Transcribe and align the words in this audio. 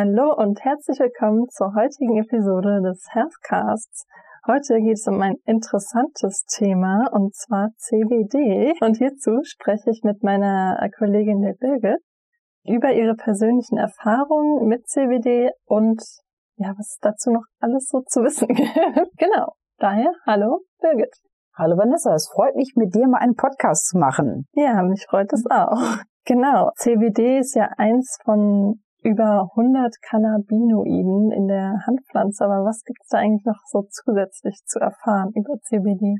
Hallo 0.00 0.32
und 0.32 0.64
herzlich 0.64 1.00
willkommen 1.00 1.48
zur 1.48 1.74
heutigen 1.74 2.18
Episode 2.18 2.80
des 2.82 3.04
Healthcasts. 3.10 4.06
Heute 4.46 4.78
geht 4.80 4.92
es 4.92 5.08
um 5.08 5.20
ein 5.20 5.34
interessantes 5.44 6.44
Thema 6.44 7.08
und 7.10 7.34
zwar 7.34 7.70
CBD. 7.78 8.74
Und 8.80 8.98
hierzu 8.98 9.40
spreche 9.42 9.90
ich 9.90 10.02
mit 10.04 10.22
meiner 10.22 10.78
Kollegin 10.96 11.40
der 11.40 11.54
Birgit 11.54 11.98
über 12.62 12.92
ihre 12.92 13.16
persönlichen 13.16 13.76
Erfahrungen 13.76 14.68
mit 14.68 14.86
CBD 14.86 15.50
und 15.64 16.00
ja, 16.58 16.74
was 16.78 16.98
dazu 17.00 17.32
noch 17.32 17.46
alles 17.58 17.88
so 17.88 18.02
zu 18.02 18.22
wissen 18.22 18.46
gibt. 18.54 18.70
genau. 19.16 19.54
Daher, 19.78 20.12
hallo 20.24 20.60
Birgit. 20.80 21.10
Hallo 21.56 21.76
Vanessa, 21.76 22.14
es 22.14 22.30
freut 22.32 22.54
mich, 22.54 22.74
mit 22.76 22.94
dir 22.94 23.08
mal 23.08 23.18
einen 23.18 23.34
Podcast 23.34 23.88
zu 23.88 23.98
machen. 23.98 24.46
Ja, 24.52 24.80
mich 24.84 25.04
freut 25.10 25.32
es 25.32 25.44
auch. 25.50 25.96
Genau. 26.24 26.70
CBD 26.76 27.38
ist 27.38 27.56
ja 27.56 27.70
eins 27.76 28.16
von 28.24 28.80
über 29.08 29.48
100 29.56 29.94
Cannabinoiden 30.02 31.32
in 31.32 31.48
der 31.48 31.80
Handpflanze. 31.86 32.44
Aber 32.44 32.64
was 32.64 32.84
gibt 32.84 33.00
es 33.02 33.08
da 33.08 33.18
eigentlich 33.18 33.44
noch 33.46 33.60
so 33.66 33.82
zusätzlich 33.88 34.60
zu 34.66 34.78
erfahren 34.78 35.32
über 35.34 35.58
CBD? 35.62 36.16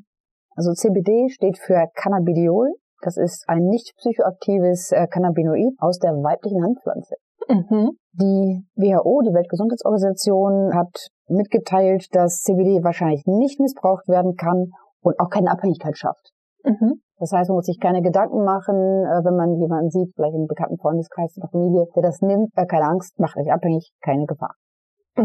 Also 0.57 0.73
CBD 0.73 1.29
steht 1.29 1.59
für 1.59 1.87
Cannabidiol. 1.95 2.75
Das 3.03 3.17
ist 3.17 3.45
ein 3.47 3.65
nicht 3.65 3.95
psychoaktives 3.97 4.91
äh, 4.91 5.07
Cannabinoid 5.07 5.75
aus 5.79 5.99
der 5.99 6.13
weiblichen 6.13 6.65
Handpflanze. 6.65 7.15
Mhm. 7.49 7.93
Die 8.13 8.67
WHO, 8.75 9.23
die 9.23 9.35
Weltgesundheitsorganisation, 9.35 10.75
hat 10.75 11.09
mitgeteilt, 11.29 12.09
dass 12.13 12.43
CBD 12.43 12.83
wahrscheinlich 12.83 13.25
nicht 13.27 13.61
missbraucht 13.61 14.09
werden 14.09 14.35
kann 14.35 14.73
und 15.01 15.21
auch 15.21 15.31
keine 15.31 15.51
Abhängigkeit 15.51 15.97
schafft. 15.97 16.33
Mhm. 16.65 17.03
Das 17.19 17.33
heißt, 17.33 17.51
man 17.51 17.57
muss 17.57 17.67
sich 17.67 17.81
keine 17.81 18.03
Gedanken 18.03 18.45
machen, 18.45 18.77
äh, 18.77 19.25
wenn 19.25 19.37
man 19.37 19.59
jemanden 19.59 19.91
sieht, 19.91 20.15
vielleicht 20.15 20.35
im 20.35 20.47
bekannten 20.47 20.79
Freundeskreis 20.79 21.37
oder 21.37 21.49
Familie, 21.49 21.87
der 21.95 22.03
das 22.03 22.21
nimmt, 22.23 22.51
äh, 22.57 22.67
keine 22.67 22.87
Angst, 22.87 23.19
macht 23.19 23.37
euch 23.37 23.53
abhängig, 23.53 23.91
keine 24.01 24.27
Gefahr. 24.27 24.55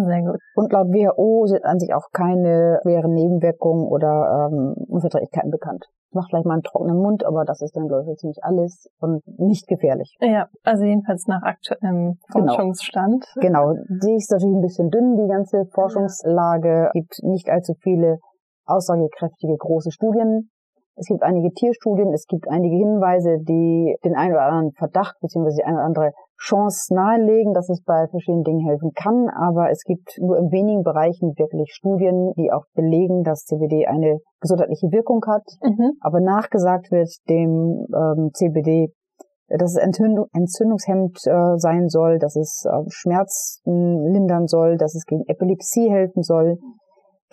Sehr 0.01 0.21
gut. 0.21 0.39
Und 0.55 0.73
laut 0.73 0.87
WHO 0.87 1.45
sind 1.45 1.63
an 1.63 1.77
sich 1.77 1.93
auch 1.93 2.09
keine 2.11 2.79
schweren 2.81 3.13
Nebenwirkungen 3.13 3.85
oder 3.87 4.49
ähm, 4.49 4.73
Unverträglichkeiten 4.87 5.51
bekannt. 5.51 5.85
Macht 6.11 6.29
vielleicht 6.29 6.45
mal 6.45 6.53
einen 6.53 6.63
trockenen 6.63 6.97
Mund, 6.97 7.23
aber 7.25 7.45
das 7.45 7.61
ist 7.61 7.75
dann, 7.75 7.87
glaube 7.87 8.03
ich, 8.09 8.17
ziemlich 8.17 8.43
alles 8.43 8.87
und 8.99 9.21
nicht 9.37 9.67
gefährlich. 9.67 10.15
Ja, 10.19 10.47
also 10.63 10.83
jedenfalls 10.83 11.27
nach 11.27 11.43
aktuellem 11.43 12.17
genau. 12.33 12.53
Forschungsstand. 12.53 13.25
Genau. 13.35 13.73
Die 14.03 14.15
ist 14.15 14.31
natürlich 14.31 14.55
ein 14.55 14.61
bisschen 14.61 14.89
dünn, 14.89 15.15
die 15.15 15.27
ganze 15.27 15.65
Forschungslage. 15.73 16.87
Es 16.87 16.93
gibt 16.93 17.23
nicht 17.23 17.49
allzu 17.49 17.73
viele 17.81 18.17
aussagekräftige 18.65 19.57
große 19.57 19.91
Studien. 19.91 20.49
Es 20.95 21.07
gibt 21.07 21.23
einige 21.23 21.51
Tierstudien, 21.53 22.13
es 22.13 22.27
gibt 22.27 22.47
einige 22.49 22.75
Hinweise, 22.75 23.39
die 23.39 23.95
den 24.05 24.15
einen 24.15 24.33
oder 24.33 24.43
anderen 24.43 24.71
Verdacht 24.73 25.15
bzw. 25.21 25.55
die 25.57 25.63
eine 25.63 25.77
oder 25.77 25.85
andere 25.85 26.11
Chance 26.39 26.93
nahelegen, 26.93 27.53
dass 27.53 27.69
es 27.69 27.81
bei 27.83 28.07
verschiedenen 28.07 28.43
Dingen 28.43 28.67
helfen 28.67 28.91
kann, 28.93 29.29
aber 29.29 29.71
es 29.71 29.83
gibt 29.83 30.17
nur 30.19 30.37
in 30.37 30.51
wenigen 30.51 30.83
Bereichen 30.83 31.33
wirklich 31.37 31.73
Studien, 31.73 32.33
die 32.37 32.51
auch 32.51 32.65
belegen, 32.75 33.23
dass 33.23 33.45
CBD 33.45 33.87
eine 33.87 34.19
gesundheitliche 34.41 34.91
Wirkung 34.91 35.23
hat. 35.25 35.45
Mhm. 35.63 35.93
Aber 36.01 36.19
nachgesagt 36.19 36.91
wird 36.91 37.09
dem 37.29 37.87
ähm, 37.95 38.29
CBD, 38.33 38.91
dass 39.47 39.75
es 39.75 39.77
Entzündung, 39.77 40.25
entzündungshemmend 40.33 41.17
äh, 41.25 41.57
sein 41.57 41.87
soll, 41.89 42.19
dass 42.19 42.35
es 42.35 42.65
äh, 42.65 42.83
Schmerzen 42.89 44.11
lindern 44.11 44.47
soll, 44.47 44.77
dass 44.77 44.95
es 44.95 45.05
gegen 45.05 45.23
Epilepsie 45.27 45.89
helfen 45.89 46.23
soll, 46.23 46.57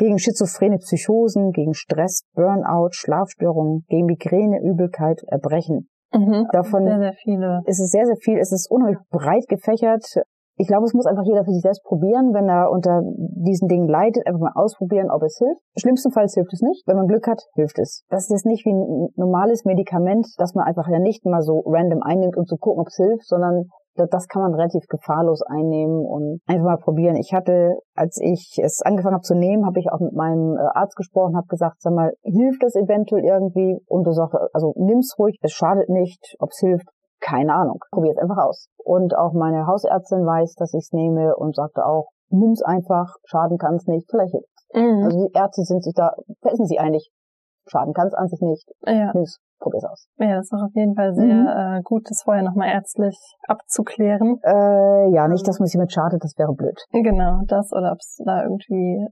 gegen 0.00 0.18
schizophrene 0.18 0.78
Psychosen, 0.78 1.52
gegen 1.52 1.74
Stress, 1.74 2.22
Burnout, 2.34 2.90
Schlafstörungen, 2.92 3.84
gegen 3.88 4.06
Migräne, 4.06 4.58
Übelkeit, 4.62 5.20
Erbrechen. 5.28 5.88
Mhm, 6.12 6.48
Davon 6.52 6.86
sehr, 6.86 6.98
sehr 6.98 7.12
viele. 7.22 7.60
ist 7.66 7.80
es 7.80 7.90
sehr, 7.90 8.06
sehr 8.06 8.16
viel. 8.16 8.38
Es 8.38 8.50
ist 8.50 8.68
unheimlich 8.70 8.98
breit 9.10 9.46
gefächert. 9.48 10.02
Ich 10.56 10.66
glaube, 10.66 10.84
es 10.84 10.92
muss 10.92 11.06
einfach 11.06 11.24
jeder 11.24 11.44
für 11.44 11.52
sich 11.52 11.62
selbst 11.62 11.82
probieren, 11.84 12.34
wenn 12.34 12.48
er 12.48 12.70
unter 12.70 13.00
diesen 13.16 13.68
Dingen 13.68 13.88
leidet, 13.88 14.26
einfach 14.26 14.40
mal 14.40 14.52
ausprobieren, 14.54 15.10
ob 15.10 15.22
es 15.22 15.38
hilft. 15.38 15.60
Schlimmstenfalls 15.78 16.34
hilft 16.34 16.52
es 16.52 16.60
nicht. 16.60 16.82
Wenn 16.86 16.96
man 16.96 17.06
Glück 17.06 17.26
hat, 17.28 17.40
hilft 17.54 17.78
es. 17.78 18.04
Das 18.10 18.24
ist 18.24 18.30
jetzt 18.30 18.46
nicht 18.46 18.66
wie 18.66 18.72
ein 18.72 19.08
normales 19.16 19.64
Medikament, 19.64 20.26
das 20.38 20.54
man 20.54 20.66
einfach 20.66 20.88
ja 20.88 20.98
nicht 20.98 21.24
mal 21.24 21.40
so 21.42 21.62
random 21.64 22.02
einnimmt, 22.02 22.36
um 22.36 22.44
zu 22.44 22.56
gucken, 22.56 22.80
ob 22.80 22.88
es 22.88 22.96
hilft, 22.96 23.26
sondern 23.26 23.68
das 23.96 24.28
kann 24.28 24.42
man 24.42 24.54
relativ 24.54 24.86
gefahrlos 24.88 25.42
einnehmen 25.42 26.04
und 26.04 26.40
einfach 26.46 26.64
mal 26.64 26.78
probieren. 26.78 27.16
Ich 27.16 27.32
hatte, 27.32 27.78
als 27.94 28.18
ich 28.22 28.58
es 28.62 28.82
angefangen 28.82 29.14
habe 29.14 29.22
zu 29.22 29.34
nehmen, 29.34 29.66
habe 29.66 29.78
ich 29.80 29.90
auch 29.90 30.00
mit 30.00 30.14
meinem 30.14 30.56
äh, 30.56 30.78
Arzt 30.78 30.96
gesprochen, 30.96 31.36
habe 31.36 31.46
gesagt, 31.48 31.80
sag 31.80 31.92
mal, 31.92 32.12
hilft 32.22 32.62
das 32.62 32.74
eventuell 32.76 33.24
irgendwie? 33.24 33.78
Und 33.86 34.04
du 34.04 34.12
sagst, 34.12 34.36
also 34.52 34.72
nimm's 34.76 35.14
ruhig, 35.18 35.38
es 35.42 35.52
schadet 35.52 35.88
nicht, 35.88 36.36
ob 36.38 36.50
es 36.50 36.58
hilft, 36.58 36.88
keine 37.20 37.54
Ahnung. 37.54 37.78
Probier 37.90 38.12
es 38.12 38.18
einfach 38.18 38.44
aus. 38.44 38.68
Und 38.78 39.16
auch 39.16 39.32
meine 39.32 39.66
Hausärztin 39.66 40.24
weiß, 40.24 40.54
dass 40.54 40.72
ich 40.74 40.84
es 40.84 40.92
nehme 40.92 41.36
und 41.36 41.54
sagte 41.56 41.84
auch, 41.84 42.08
nimm's 42.30 42.62
einfach, 42.62 43.16
schaden 43.24 43.58
kann 43.58 43.74
es 43.74 43.86
nicht, 43.86 44.08
vielleicht 44.10 44.32
hilft 44.32 44.60
mhm. 44.74 45.04
Also 45.04 45.26
die 45.26 45.32
Ärzte 45.36 45.62
sind 45.62 45.82
sich 45.82 45.94
da, 45.94 46.12
wissen 46.42 46.66
sie 46.66 46.78
einig, 46.78 47.10
schaden 47.70 47.94
kann 47.94 48.08
es 48.08 48.14
an 48.14 48.28
sich 48.28 48.40
nicht, 48.40 48.68
ja. 48.86 49.12
nimm's 49.14 49.38
probier's 49.60 49.84
aus. 49.84 50.08
Ja, 50.18 50.36
das 50.36 50.46
ist 50.46 50.52
auch 50.52 50.64
auf 50.64 50.74
jeden 50.74 50.94
Fall 50.94 51.14
sehr 51.14 51.24
mhm. 51.24 51.78
äh, 51.78 51.82
gut, 51.82 52.08
das 52.08 52.22
vorher 52.24 52.42
nochmal 52.42 52.68
ärztlich 52.68 53.16
abzuklären. 53.46 54.38
Äh, 54.42 55.12
ja, 55.12 55.28
nicht, 55.28 55.46
dass 55.46 55.60
man 55.60 55.66
sich 55.66 55.78
mit 55.78 55.92
schadet, 55.92 56.24
das 56.24 56.36
wäre 56.38 56.54
blöd. 56.54 56.78
Genau, 56.92 57.40
das 57.46 57.70
oder 57.72 57.92
ob 57.92 57.98
es 58.00 58.20
da 58.24 58.42
irgendwie 58.42 59.06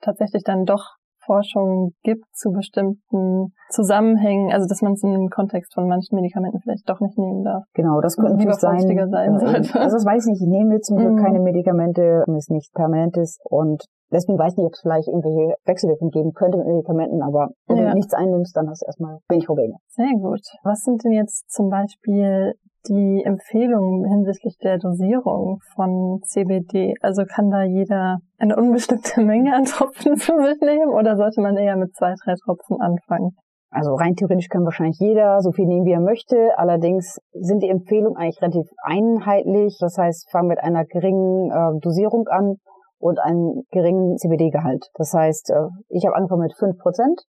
tatsächlich 0.00 0.42
dann 0.44 0.64
doch 0.64 0.96
Forschung 1.24 1.92
gibt 2.02 2.24
zu 2.32 2.50
bestimmten 2.52 3.54
Zusammenhängen, 3.70 4.52
also 4.52 4.66
dass 4.68 4.82
man 4.82 4.92
es 4.92 5.02
in 5.02 5.12
dem 5.12 5.28
Kontext 5.30 5.72
von 5.74 5.88
manchen 5.88 6.16
Medikamenten 6.16 6.60
vielleicht 6.60 6.88
doch 6.88 7.00
nicht 7.00 7.18
nehmen 7.18 7.44
darf. 7.44 7.64
Genau, 7.72 8.00
das 8.02 8.16
könnte 8.16 8.36
natürlich 8.36 8.56
sein. 8.56 9.10
sein 9.10 9.38
sollte. 9.38 9.80
Also 9.80 9.96
das 9.96 10.04
weiß 10.04 10.26
ich 10.26 10.32
nicht, 10.32 10.42
ich 10.42 10.48
nehme 10.48 10.80
zum 10.80 10.98
Glück 10.98 11.12
mhm. 11.12 11.22
keine 11.22 11.40
Medikamente, 11.40 12.24
es 12.26 12.34
ist 12.34 12.50
nicht 12.50 12.72
permanentes 12.74 13.38
und 13.44 13.84
Deswegen 14.14 14.38
weiß 14.38 14.52
ich 14.52 14.58
nicht, 14.58 14.66
ob 14.66 14.74
es 14.74 14.80
vielleicht 14.80 15.08
irgendwelche 15.08 15.56
Wechselwirkungen 15.66 16.10
geben 16.12 16.32
könnte 16.32 16.58
mit 16.58 16.68
Medikamenten, 16.68 17.20
aber 17.20 17.48
wenn 17.66 17.78
ja. 17.78 17.90
du 17.90 17.94
nichts 17.96 18.14
einnimmst, 18.14 18.56
dann 18.56 18.70
hast 18.70 18.82
du 18.82 18.86
erstmal 18.86 19.18
wenig 19.28 19.46
Probleme. 19.46 19.74
Sehr 19.88 20.14
gut. 20.20 20.40
Was 20.62 20.84
sind 20.84 21.02
denn 21.04 21.12
jetzt 21.12 21.50
zum 21.50 21.68
Beispiel 21.68 22.54
die 22.88 23.22
Empfehlungen 23.24 24.04
hinsichtlich 24.04 24.56
der 24.62 24.78
Dosierung 24.78 25.58
von 25.74 26.20
CBD? 26.22 26.94
Also 27.00 27.24
kann 27.24 27.50
da 27.50 27.64
jeder 27.64 28.18
eine 28.38 28.56
unbestimmte 28.56 29.20
Menge 29.24 29.54
an 29.54 29.64
Tropfen 29.64 30.14
zu 30.16 30.32
sich 30.38 30.60
nehmen 30.60 30.94
oder 30.94 31.16
sollte 31.16 31.40
man 31.40 31.56
eher 31.56 31.76
mit 31.76 31.94
zwei, 31.96 32.14
drei 32.24 32.34
Tropfen 32.44 32.80
anfangen? 32.80 33.32
Also 33.70 33.94
rein 33.96 34.14
theoretisch 34.14 34.48
kann 34.48 34.64
wahrscheinlich 34.64 35.00
jeder 35.00 35.40
so 35.40 35.50
viel 35.50 35.66
nehmen, 35.66 35.84
wie 35.84 35.92
er 35.92 36.00
möchte. 36.00 36.56
Allerdings 36.56 37.18
sind 37.32 37.60
die 37.60 37.68
Empfehlungen 37.68 38.16
eigentlich 38.16 38.40
relativ 38.40 38.68
einheitlich. 38.80 39.76
Das 39.80 39.98
heißt, 39.98 40.30
fang 40.30 40.46
mit 40.46 40.60
einer 40.60 40.84
geringen 40.84 41.50
äh, 41.50 41.80
Dosierung 41.80 42.28
an 42.28 42.58
und 43.04 43.20
einen 43.20 43.64
geringen 43.70 44.16
CBD-Gehalt. 44.16 44.88
Das 44.94 45.12
heißt, 45.12 45.50
äh, 45.50 45.68
ich 45.90 46.06
habe 46.06 46.16
angefangen 46.16 46.40
mit 46.40 46.54
5% 46.54 46.72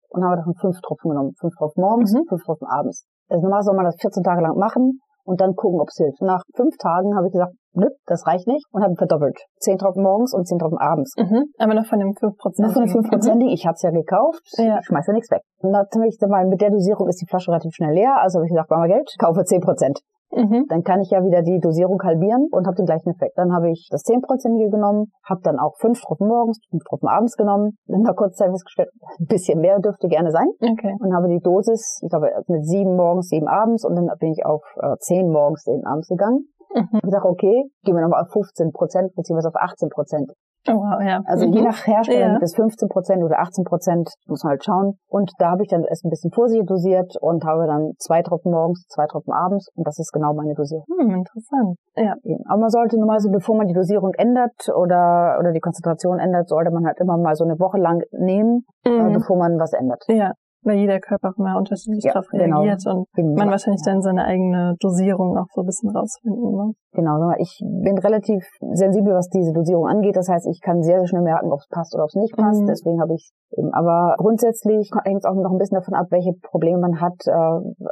und 0.08 0.24
habe 0.24 0.36
davon 0.36 0.54
5 0.54 0.80
Tropfen 0.80 1.10
genommen. 1.10 1.32
5 1.40 1.52
Tropfen 1.58 1.82
morgens, 1.82 2.14
mhm. 2.14 2.22
5 2.28 2.44
Tropfen 2.44 2.68
abends. 2.70 3.04
Also 3.28 3.42
normal 3.42 3.64
soll 3.64 3.74
man 3.74 3.84
das 3.84 3.96
14 3.98 4.22
Tage 4.22 4.40
lang 4.40 4.56
machen 4.56 5.00
und 5.24 5.40
dann 5.40 5.56
gucken, 5.56 5.80
ob 5.80 5.88
es 5.88 5.96
hilft. 5.96 6.20
Nach 6.20 6.42
fünf 6.54 6.76
Tagen 6.76 7.16
habe 7.16 7.26
ich 7.26 7.32
gesagt, 7.32 7.54
nö, 7.72 7.88
das 8.06 8.26
reicht 8.26 8.46
nicht 8.46 8.64
und 8.70 8.84
habe 8.84 8.94
verdoppelt. 8.94 9.40
Zehn 9.58 9.78
Tropfen 9.78 10.02
morgens 10.02 10.32
und 10.32 10.46
zehn 10.46 10.58
Tropfen 10.58 10.78
abends. 10.78 11.14
Mhm. 11.16 11.46
Aber 11.58 11.74
noch 11.74 11.86
von 11.86 11.98
dem 11.98 12.12
5%. 12.12 12.62
Noch 12.62 12.72
von 12.72 12.84
dem 12.84 12.94
5%, 12.94 13.34
mhm. 13.34 13.48
ich 13.48 13.66
hatte 13.66 13.76
es 13.76 13.82
ja 13.82 13.91
gekauft, 13.91 14.42
ja. 14.58 14.80
schmeiß 14.82 15.06
ja 15.08 15.12
nichts 15.14 15.30
weg. 15.30 15.41
Und 15.58 15.72
natürlich, 15.72 16.18
mal, 16.28 16.46
mit 16.46 16.60
der 16.60 16.70
Dosierung 16.70 17.08
ist 17.08 17.20
die 17.20 17.26
Flasche 17.26 17.50
relativ 17.50 17.74
schnell 17.74 17.94
leer, 17.94 18.14
also 18.20 18.38
habe 18.38 18.46
ich 18.46 18.52
gesagt, 18.52 18.68
brauchen 18.68 18.84
wir 18.84 18.94
Geld, 18.94 19.10
kaufe 19.18 19.41
10%. 19.41 19.98
Mhm. 20.34 20.67
Dann 20.69 20.83
kann 20.83 21.00
ich 21.00 21.11
ja 21.11 21.25
wieder 21.25 21.43
die 21.43 21.61
Dosierung 21.61 22.00
halbieren 22.03 22.49
und 22.50 22.67
habe 22.67 22.77
den 22.77 22.87
gleichen 22.87 23.11
Effekt. 23.11 23.39
Dann 23.39 23.53
habe 23.53 23.71
ich 23.71 23.89
das 23.91 24.03
10%ige 24.03 24.71
genommen, 24.71 25.13
habe 25.25 25.41
dann 25.42 25.59
auch 25.59 25.77
fünf 25.78 26.01
Tropfen 26.01 26.28
morgens, 26.28 26.59
fünf 26.71 26.83
Tropfen 26.84 27.09
abends 27.09 27.36
genommen. 27.36 27.78
Dann 27.86 28.03
nach 28.03 28.16
kurzer 28.16 28.45
Zeit 28.45 28.51
festgestellt, 28.51 28.91
ein 29.19 29.27
bisschen 29.27 29.60
mehr 29.60 29.78
dürfte 29.78 30.09
gerne 30.09 30.31
sein. 30.31 30.48
Okay. 30.60 30.95
Und 30.98 31.15
habe 31.15 31.28
die 31.28 31.41
Dosis, 31.41 32.01
ich 32.03 32.10
glaube, 32.10 32.31
mit 32.48 32.65
sieben 32.65 32.97
morgens, 32.97 33.28
sieben 33.28 33.48
abends 33.48 33.84
und 33.84 33.95
dann 33.95 34.10
bin 34.19 34.33
ich 34.33 34.45
auf 34.45 34.63
äh, 34.81 34.97
zehn 34.98 35.31
morgens, 35.31 35.63
zehn 35.63 35.84
abends 35.86 36.09
gegangen. 36.09 36.48
Mhm. 36.75 37.01
Ich 37.04 37.10
sage, 37.10 37.28
okay, 37.28 37.71
gehen 37.84 37.95
wir 37.95 38.03
nochmal 38.03 38.22
auf 38.22 38.33
15 38.33 38.72
Prozent 38.72 39.15
beziehungsweise 39.15 39.48
auf 39.48 39.57
18 39.57 39.89
Prozent. 39.89 40.30
Oh, 40.69 41.01
ja. 41.01 41.21
Also 41.27 41.47
mhm. 41.47 41.53
je 41.53 41.63
nach 41.63 41.87
Hersteller 41.87 42.34
ja. 42.34 42.39
bis 42.39 42.55
15 42.55 42.89
Prozent 42.89 43.22
oder 43.22 43.41
18 43.41 43.65
Prozent, 43.65 44.09
muss 44.27 44.43
man 44.45 44.53
halt 44.53 44.65
schauen. 44.65 44.95
Und 45.09 45.31
da 45.39 45.51
habe 45.51 45.63
ich 45.63 45.69
dann 45.69 45.84
erst 45.84 46.05
ein 46.05 46.11
bisschen 46.11 46.31
vorsichtig 46.33 46.66
dosiert 46.66 47.15
und 47.21 47.45
habe 47.45 47.66
dann 47.66 47.93
zwei 47.99 48.22
Tropfen 48.22 48.51
morgens, 48.51 48.87
zwei 48.89 49.07
Tropfen 49.07 49.33
abends 49.33 49.69
und 49.75 49.87
das 49.87 49.99
ist 49.99 50.13
genau 50.13 50.33
meine 50.33 50.55
Dosierung. 50.55 50.84
Hm, 50.89 51.11
interessant. 51.11 51.77
Ja. 51.97 52.15
Aber 52.49 52.61
man 52.61 52.71
sollte 52.71 52.99
normalerweise, 52.99 53.31
bevor 53.31 53.57
man 53.57 53.66
die 53.66 53.75
Dosierung 53.75 54.13
ändert 54.16 54.69
oder, 54.75 55.37
oder 55.39 55.53
die 55.53 55.61
Konzentration 55.61 56.19
ändert, 56.19 56.49
sollte 56.49 56.71
man 56.71 56.87
halt 56.87 56.99
immer 56.99 57.19
mal 57.19 57.34
so 57.34 57.45
eine 57.45 57.59
Woche 57.59 57.78
lang 57.78 58.03
nehmen, 58.13 58.65
äh, 58.84 58.91
mhm. 58.91 59.13
bevor 59.13 59.37
man 59.37 59.59
was 59.59 59.72
ändert. 59.72 60.03
Ja 60.09 60.33
weil 60.65 60.78
jeder 60.78 60.99
Körper 60.99 61.31
auch 61.31 61.39
immer 61.39 61.57
unterschiedlich 61.57 62.05
ja, 62.05 62.13
darauf 62.13 62.28
genau. 62.28 62.61
reagiert 62.61 62.83
genau. 62.84 63.07
und 63.16 63.34
man 63.37 63.51
wahrscheinlich 63.51 63.83
dann 63.84 64.03
seine 64.03 64.25
eigene 64.25 64.77
Dosierung 64.81 65.37
auch 65.37 65.47
so 65.53 65.61
ein 65.61 65.66
bisschen 65.66 65.91
rausfinden 65.91 66.41
muss. 66.41 66.75
Genau, 66.94 67.32
ich 67.38 67.60
bin 67.60 67.98
relativ 67.98 68.46
sensibel, 68.72 69.14
was 69.14 69.28
diese 69.28 69.52
Dosierung 69.52 69.88
angeht. 69.88 70.16
Das 70.16 70.28
heißt, 70.28 70.46
ich 70.46 70.60
kann 70.60 70.82
sehr, 70.82 70.98
sehr 70.98 71.08
schnell 71.08 71.22
merken, 71.22 71.52
ob 71.52 71.58
es 71.58 71.68
passt 71.68 71.92
oder 71.94 72.04
ob 72.04 72.10
es 72.10 72.14
nicht 72.14 72.36
passt. 72.36 72.62
Mhm. 72.62 72.66
Deswegen 72.66 73.00
habe 73.00 73.14
ich 73.14 73.32
eben. 73.50 73.74
Aber 73.74 74.14
grundsätzlich 74.16 74.91
hängt 75.02 75.18
es 75.18 75.24
auch 75.24 75.34
noch 75.34 75.50
ein 75.50 75.58
bisschen 75.58 75.74
davon 75.74 75.94
ab, 75.94 76.06
welche 76.10 76.32
Probleme 76.34 76.78
man 76.78 77.00
hat, 77.00 77.18
äh, 77.26 77.32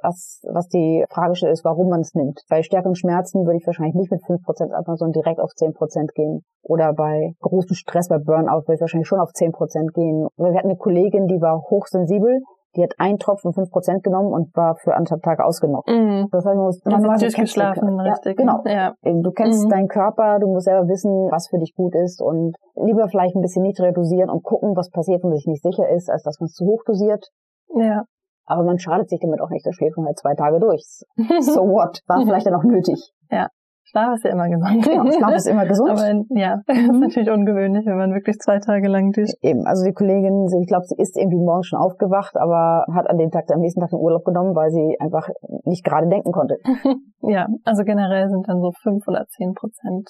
was, 0.03 0.41
was 0.53 0.69
die 0.69 1.05
Frage 1.11 1.33
ist, 1.49 1.65
warum 1.65 1.89
man 1.89 2.01
es 2.01 2.15
nimmt. 2.15 2.43
Bei 2.49 2.63
stärkeren 2.63 2.95
Schmerzen 2.95 3.45
würde 3.45 3.59
ich 3.59 3.67
wahrscheinlich 3.67 3.97
nicht 3.97 4.13
mit 4.13 4.23
5% 4.23 4.71
einfach 4.71 4.97
so 4.97 5.07
direkt 5.07 5.41
auf 5.41 5.51
10% 5.51 6.15
gehen. 6.15 6.45
Oder 6.63 6.93
bei 6.93 7.35
großem 7.41 7.75
Stress, 7.75 8.09
bei 8.09 8.19
Burnout 8.19 8.69
würde 8.69 8.75
ich 8.75 8.81
wahrscheinlich 8.81 9.09
schon 9.09 9.19
auf 9.19 9.31
10% 9.31 9.93
gehen. 9.95 10.29
Wir 10.37 10.55
hatten 10.55 10.69
eine 10.69 10.77
Kollegin, 10.77 11.27
die 11.27 11.41
war 11.41 11.61
hochsensibel 11.71 12.41
die 12.77 12.83
hat 12.83 12.95
einen 12.99 13.19
Tropfen 13.19 13.53
fünf 13.53 13.71
Prozent 13.71 14.03
genommen 14.03 14.33
und 14.33 14.55
war 14.57 14.77
für 14.77 14.95
anderthalb 14.95 15.23
Tage 15.23 15.45
ausgenockt. 15.45 15.89
Mhm. 15.89 16.29
Das 16.31 16.45
heißt, 16.45 16.57
man 16.57 16.65
muss, 16.65 16.81
man 16.85 17.03
muss 17.03 17.21
durchgeschlafen, 17.21 18.01
richtig. 18.01 18.39
Ja, 18.39 18.45
genau. 18.45 18.63
Ja. 18.65 18.95
Du 19.03 19.31
kennst 19.33 19.65
mhm. 19.65 19.71
deinen 19.71 19.89
Körper, 19.89 20.39
du 20.41 20.49
musst 20.49 20.65
selber 20.65 20.89
wissen, 20.89 21.11
was 21.31 21.49
für 21.49 21.59
dich 21.59 21.75
gut 21.75 21.95
ist 21.95 22.23
und 22.23 22.55
lieber 22.77 23.09
vielleicht 23.09 23.37
ein 23.37 23.43
bisschen 23.43 23.63
niedriger 23.63 23.93
dosieren 23.93 24.31
und 24.31 24.43
gucken, 24.43 24.77
was 24.77 24.91
passiert, 24.91 25.23
wenn 25.23 25.31
man 25.31 25.37
sich 25.37 25.47
nicht 25.47 25.63
sicher 25.63 25.89
ist, 25.89 26.11
als 26.11 26.23
dass 26.23 26.41
man 26.41 26.47
es 26.47 26.55
zu 26.55 26.65
hoch 26.65 26.83
dosiert. 26.87 27.29
Ja. 27.75 28.05
Aber 28.47 28.65
man 28.65 28.79
schadet 28.79 29.09
sich 29.09 29.21
damit 29.21 29.41
auch 29.41 29.51
nicht, 29.51 29.67
da 29.67 29.73
schläft 29.73 29.97
man 29.97 30.07
halt 30.07 30.19
zwei 30.19 30.35
Tage 30.35 30.59
durch. 30.59 30.83
So 31.41 31.63
what? 31.63 32.01
War 32.07 32.25
vielleicht 32.25 32.47
dann 32.47 32.55
auch 32.55 32.65
nötig. 32.65 33.13
Ja. 33.31 33.49
Schlaf 33.85 34.15
ist 34.15 34.25
ja 34.25 34.31
immer 34.31 34.49
gesund. 34.49 34.85
Genau, 34.85 35.11
Schlaf 35.11 35.35
ist 35.35 35.49
immer 35.49 35.67
gesund. 35.67 35.91
Aber 35.93 36.39
ja, 36.39 36.61
das 36.67 36.79
ist 36.79 36.93
mhm. 36.93 37.01
natürlich 37.01 37.31
ungewöhnlich, 37.31 37.85
wenn 37.87 37.99
man 37.99 38.13
wirklich 38.15 38.39
zwei 38.39 38.59
Tage 38.59 38.89
lang 38.89 39.13
durch. 39.13 39.33
Eben, 39.43 39.67
also 39.67 39.85
die 39.85 39.93
Kollegin, 39.93 40.47
ich 40.61 40.69
glaube, 40.69 40.85
sie 40.87 40.97
ist 40.97 41.17
irgendwie 41.17 41.39
morgens 41.39 41.67
schon 41.67 41.79
aufgewacht, 41.79 42.37
aber 42.37 42.87
hat 42.95 43.11
an 43.11 43.19
dem 43.19 43.31
Tag, 43.31 43.45
am 43.53 43.61
nächsten 43.61 43.81
Tag 43.81 43.91
den 43.91 43.99
Urlaub 43.99 44.25
genommen, 44.25 44.55
weil 44.55 44.71
sie 44.71 44.97
einfach 45.01 45.29
nicht 45.65 45.85
gerade 45.85 46.09
denken 46.09 46.33
konnte. 46.33 46.57
ja, 47.23 47.47
also 47.65 47.85
generell 47.85 48.29
sind 48.29 48.49
dann 48.49 48.61
so 48.61 48.71
fünf 48.83 49.07
oder 49.09 49.27
zehn 49.29 49.53
Prozent 49.53 50.09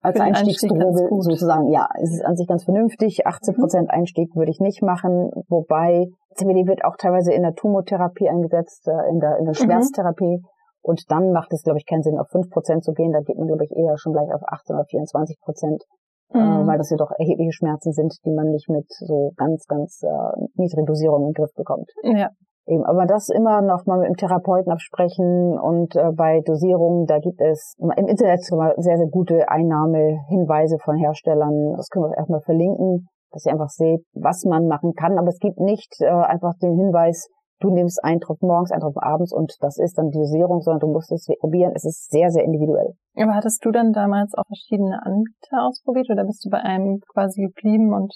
als 0.00 0.20
Einstiegsdroge 0.20 1.08
sozusagen, 1.20 1.72
ja, 1.72 1.88
es 2.00 2.12
ist 2.14 2.24
an 2.24 2.36
sich 2.36 2.46
ganz 2.46 2.64
vernünftig. 2.64 3.26
18 3.26 3.54
mhm. 3.54 3.60
Prozent 3.60 3.90
Einstieg 3.90 4.34
würde 4.36 4.50
ich 4.50 4.60
nicht 4.60 4.82
machen, 4.82 5.30
wobei 5.48 6.06
CBD 6.34 6.66
wird 6.66 6.84
auch 6.84 6.96
teilweise 6.96 7.32
in 7.32 7.42
der 7.42 7.54
Tumortherapie 7.54 8.28
eingesetzt, 8.28 8.86
äh, 8.86 9.10
in 9.10 9.18
der, 9.18 9.38
in 9.38 9.44
der 9.44 9.54
mhm. 9.58 9.64
Schmerztherapie. 9.64 10.38
Mhm. 10.38 10.57
Und 10.82 11.02
dann 11.08 11.32
macht 11.32 11.52
es, 11.52 11.62
glaube 11.62 11.78
ich, 11.78 11.86
keinen 11.86 12.02
Sinn, 12.02 12.18
auf 12.18 12.28
5% 12.28 12.80
zu 12.80 12.92
gehen. 12.92 13.12
Da 13.12 13.20
geht 13.20 13.36
man, 13.36 13.46
glaube 13.46 13.64
ich, 13.64 13.72
eher 13.72 13.96
schon 13.98 14.12
gleich 14.12 14.32
auf 14.32 14.42
18 14.46 14.76
oder 14.76 14.84
24 14.84 15.38
Prozent, 15.40 15.82
äh, 16.32 16.38
mhm. 16.38 16.62
äh, 16.62 16.66
weil 16.66 16.78
das 16.78 16.90
ja 16.90 16.96
doch 16.96 17.10
erhebliche 17.18 17.52
Schmerzen 17.52 17.92
sind, 17.92 18.14
die 18.24 18.32
man 18.32 18.50
nicht 18.50 18.68
mit 18.68 18.86
so 18.88 19.32
ganz, 19.36 19.66
ganz 19.66 20.02
äh, 20.02 20.46
niedrigen 20.54 20.86
Dosierungen 20.86 21.28
in 21.28 21.32
den 21.32 21.42
Griff 21.42 21.52
bekommt. 21.54 21.90
Ja. 22.02 22.30
Eben, 22.68 22.84
aber 22.84 23.06
das 23.06 23.30
immer 23.30 23.62
noch 23.62 23.86
mal 23.86 23.98
mit 23.98 24.08
dem 24.08 24.16
Therapeuten 24.16 24.70
absprechen 24.70 25.58
und 25.58 25.96
äh, 25.96 26.12
bei 26.12 26.42
Dosierungen, 26.44 27.06
da 27.06 27.18
gibt 27.18 27.40
es 27.40 27.74
im 27.78 27.90
Internet 27.92 28.42
sehr, 28.42 28.98
sehr 28.98 29.08
gute 29.10 29.48
Einnahmehinweise 29.48 30.76
von 30.84 30.96
Herstellern. 30.96 31.72
Das 31.76 31.88
können 31.88 32.04
wir 32.04 32.18
erstmal 32.18 32.42
verlinken, 32.42 33.08
dass 33.32 33.46
ihr 33.46 33.52
einfach 33.52 33.70
seht, 33.70 34.04
was 34.12 34.44
man 34.44 34.66
machen 34.66 34.92
kann. 34.92 35.18
Aber 35.18 35.28
es 35.28 35.38
gibt 35.38 35.58
nicht 35.58 35.96
äh, 36.00 36.10
einfach 36.10 36.52
den 36.60 36.76
Hinweis, 36.76 37.28
du 37.60 37.70
nimmst 37.70 38.02
einen 38.02 38.20
Tropfen 38.20 38.48
morgens, 38.48 38.70
einen 38.70 38.82
Tropfen 38.82 39.02
abends 39.02 39.32
und 39.32 39.56
das 39.60 39.78
ist 39.78 39.98
dann 39.98 40.10
die 40.10 40.18
Dosierung, 40.18 40.60
sondern 40.60 40.80
du 40.80 40.88
musst 40.88 41.12
es 41.12 41.26
probieren. 41.40 41.72
Es 41.74 41.84
ist 41.84 42.10
sehr, 42.10 42.30
sehr 42.30 42.44
individuell. 42.44 42.94
Aber 43.16 43.34
hattest 43.34 43.64
du 43.64 43.70
dann 43.70 43.92
damals 43.92 44.34
auch 44.34 44.46
verschiedene 44.46 45.04
Anbieter 45.04 45.66
ausprobiert 45.66 46.08
oder 46.10 46.24
bist 46.24 46.44
du 46.44 46.50
bei 46.50 46.60
einem 46.60 47.00
quasi 47.12 47.42
geblieben 47.42 47.92
und 47.92 48.14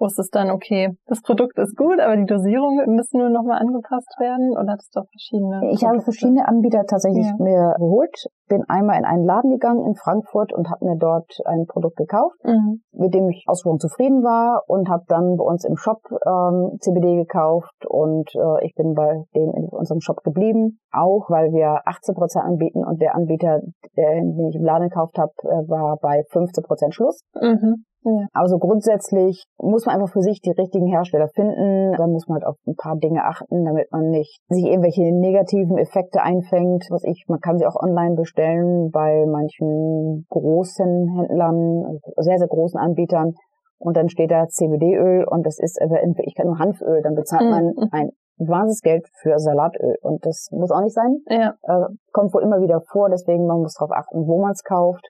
wusstest 0.00 0.34
dann, 0.34 0.50
okay, 0.50 0.96
das 1.06 1.20
Produkt 1.22 1.58
ist 1.58 1.76
gut, 1.76 2.00
aber 2.00 2.16
die 2.16 2.26
Dosierung 2.26 2.82
müssen 2.86 3.18
nur 3.18 3.30
nochmal 3.30 3.60
angepasst 3.60 4.14
werden 4.18 4.52
oder 4.52 4.72
hattest 4.72 4.94
du 4.96 5.00
auch 5.00 5.10
verschiedene? 5.10 5.70
Ich 5.72 5.84
habe 5.84 6.00
verschiedene 6.00 6.48
Anbieter 6.48 6.84
tatsächlich 6.86 7.26
ja. 7.26 7.36
mir 7.38 7.74
geholt. 7.78 8.14
Bin 8.48 8.64
einmal 8.68 8.98
in 8.98 9.04
einen 9.04 9.24
Laden 9.24 9.50
gegangen 9.50 9.86
in 9.86 9.94
Frankfurt 9.94 10.52
und 10.52 10.68
habe 10.70 10.84
mir 10.84 10.96
dort 10.96 11.30
ein 11.44 11.66
Produkt 11.66 11.96
gekauft, 11.96 12.36
mhm. 12.42 12.82
mit 12.92 13.14
dem 13.14 13.28
ich 13.28 13.44
ausgesprochen 13.46 13.78
zufrieden 13.78 14.24
war 14.24 14.62
und 14.66 14.88
habe 14.88 15.04
dann 15.06 15.36
bei 15.36 15.44
uns 15.44 15.64
im 15.64 15.76
Shop 15.76 16.00
ähm, 16.10 16.78
CBD 16.80 17.16
gekauft 17.16 17.86
und 17.86 18.28
äh, 18.34 18.66
ich 18.66 18.74
bin 18.74 18.94
bei 18.94 19.22
dem 19.36 19.52
in 19.54 19.68
unserem 19.70 20.00
Shop 20.00 20.22
geblieben, 20.24 20.80
auch 20.90 21.30
weil 21.30 21.52
wir 21.52 21.82
18 21.84 22.14
Prozent 22.14 22.44
anbieten 22.44 22.84
und 22.84 23.00
der 23.00 23.14
Anbieter, 23.14 23.60
den 23.96 24.48
ich 24.48 24.56
im 24.56 24.64
Laden 24.64 24.88
gekauft 24.88 25.18
habe, 25.18 25.32
äh, 25.44 25.68
war 25.68 25.98
bei 26.00 26.24
15 26.30 26.64
Prozent 26.64 26.94
Schluss. 26.94 27.22
Mhm. 27.34 27.84
Ja. 28.04 28.26
Also 28.32 28.58
grundsätzlich 28.58 29.44
muss 29.58 29.86
man 29.86 29.96
einfach 29.96 30.12
für 30.12 30.22
sich 30.22 30.40
die 30.40 30.52
richtigen 30.52 30.86
Hersteller 30.86 31.28
finden. 31.28 31.92
Da 31.96 32.06
muss 32.06 32.28
man 32.28 32.36
halt 32.36 32.46
auf 32.46 32.56
ein 32.66 32.74
paar 32.76 32.96
Dinge 32.96 33.24
achten, 33.24 33.64
damit 33.64 33.92
man 33.92 34.08
nicht 34.08 34.40
sich 34.48 34.64
irgendwelche 34.64 35.02
negativen 35.14 35.76
Effekte 35.78 36.22
einfängt. 36.22 36.86
Was 36.90 37.04
ich, 37.04 37.24
man 37.28 37.40
kann 37.40 37.58
sie 37.58 37.66
auch 37.66 37.76
online 37.76 38.14
bestellen 38.14 38.90
bei 38.90 39.26
manchen 39.26 40.26
großen 40.30 41.08
Händlern, 41.16 41.98
sehr, 42.16 42.38
sehr 42.38 42.48
großen 42.48 42.80
Anbietern. 42.80 43.34
Und 43.78 43.96
dann 43.96 44.08
steht 44.08 44.30
da 44.30 44.46
CBD-Öl 44.46 45.24
und 45.24 45.46
das 45.46 45.58
ist 45.58 45.80
aber 45.80 46.00
in 46.00 46.16
Wirklichkeit 46.16 46.46
nur 46.46 46.58
Hanföl. 46.58 47.00
Dann 47.02 47.14
bezahlt 47.14 47.44
mhm. 47.44 47.50
man 47.50 47.88
ein 47.92 48.10
wahnsinniges 48.36 48.82
Geld 48.82 49.08
für 49.20 49.38
Salatöl. 49.38 49.96
Und 50.02 50.24
das 50.24 50.48
muss 50.52 50.70
auch 50.70 50.82
nicht 50.82 50.94
sein. 50.94 51.16
Ja. 51.28 51.54
Äh, 51.62 51.88
kommt 52.12 52.34
wohl 52.34 52.42
immer 52.42 52.60
wieder 52.60 52.80
vor, 52.92 53.08
deswegen 53.08 53.46
man 53.46 53.60
muss 53.60 53.74
darauf 53.74 53.92
achten, 53.92 54.26
wo 54.26 54.40
man 54.40 54.52
es 54.52 54.62
kauft. 54.62 55.06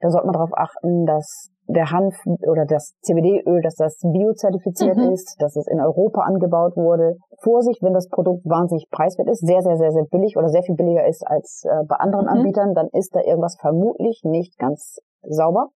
Da 0.00 0.10
sollte 0.10 0.26
man 0.26 0.34
darauf 0.34 0.52
achten, 0.54 1.06
dass 1.06 1.50
der 1.68 1.90
Hanf 1.90 2.14
oder 2.46 2.64
das 2.64 2.94
CBD-Öl, 3.02 3.60
dass 3.62 3.74
das 3.74 3.98
biozertifiziert 4.02 4.96
mhm. 4.96 5.12
ist, 5.12 5.36
dass 5.40 5.56
es 5.56 5.66
in 5.66 5.80
Europa 5.80 6.22
angebaut 6.22 6.76
wurde. 6.76 7.16
Vorsicht, 7.42 7.82
wenn 7.82 7.92
das 7.92 8.08
Produkt 8.08 8.44
wahnsinnig 8.44 8.88
preiswert 8.90 9.28
ist, 9.28 9.46
sehr, 9.46 9.62
sehr, 9.62 9.76
sehr, 9.76 9.90
sehr 9.90 10.04
billig 10.10 10.36
oder 10.36 10.48
sehr 10.48 10.62
viel 10.62 10.76
billiger 10.76 11.06
ist 11.06 11.26
als 11.26 11.64
äh, 11.64 11.84
bei 11.88 11.96
anderen 11.96 12.26
mhm. 12.26 12.32
Anbietern, 12.32 12.74
dann 12.74 12.88
ist 12.92 13.14
da 13.14 13.20
irgendwas 13.20 13.56
vermutlich 13.60 14.22
nicht 14.24 14.58
ganz 14.58 14.98
sauber. 15.22 15.68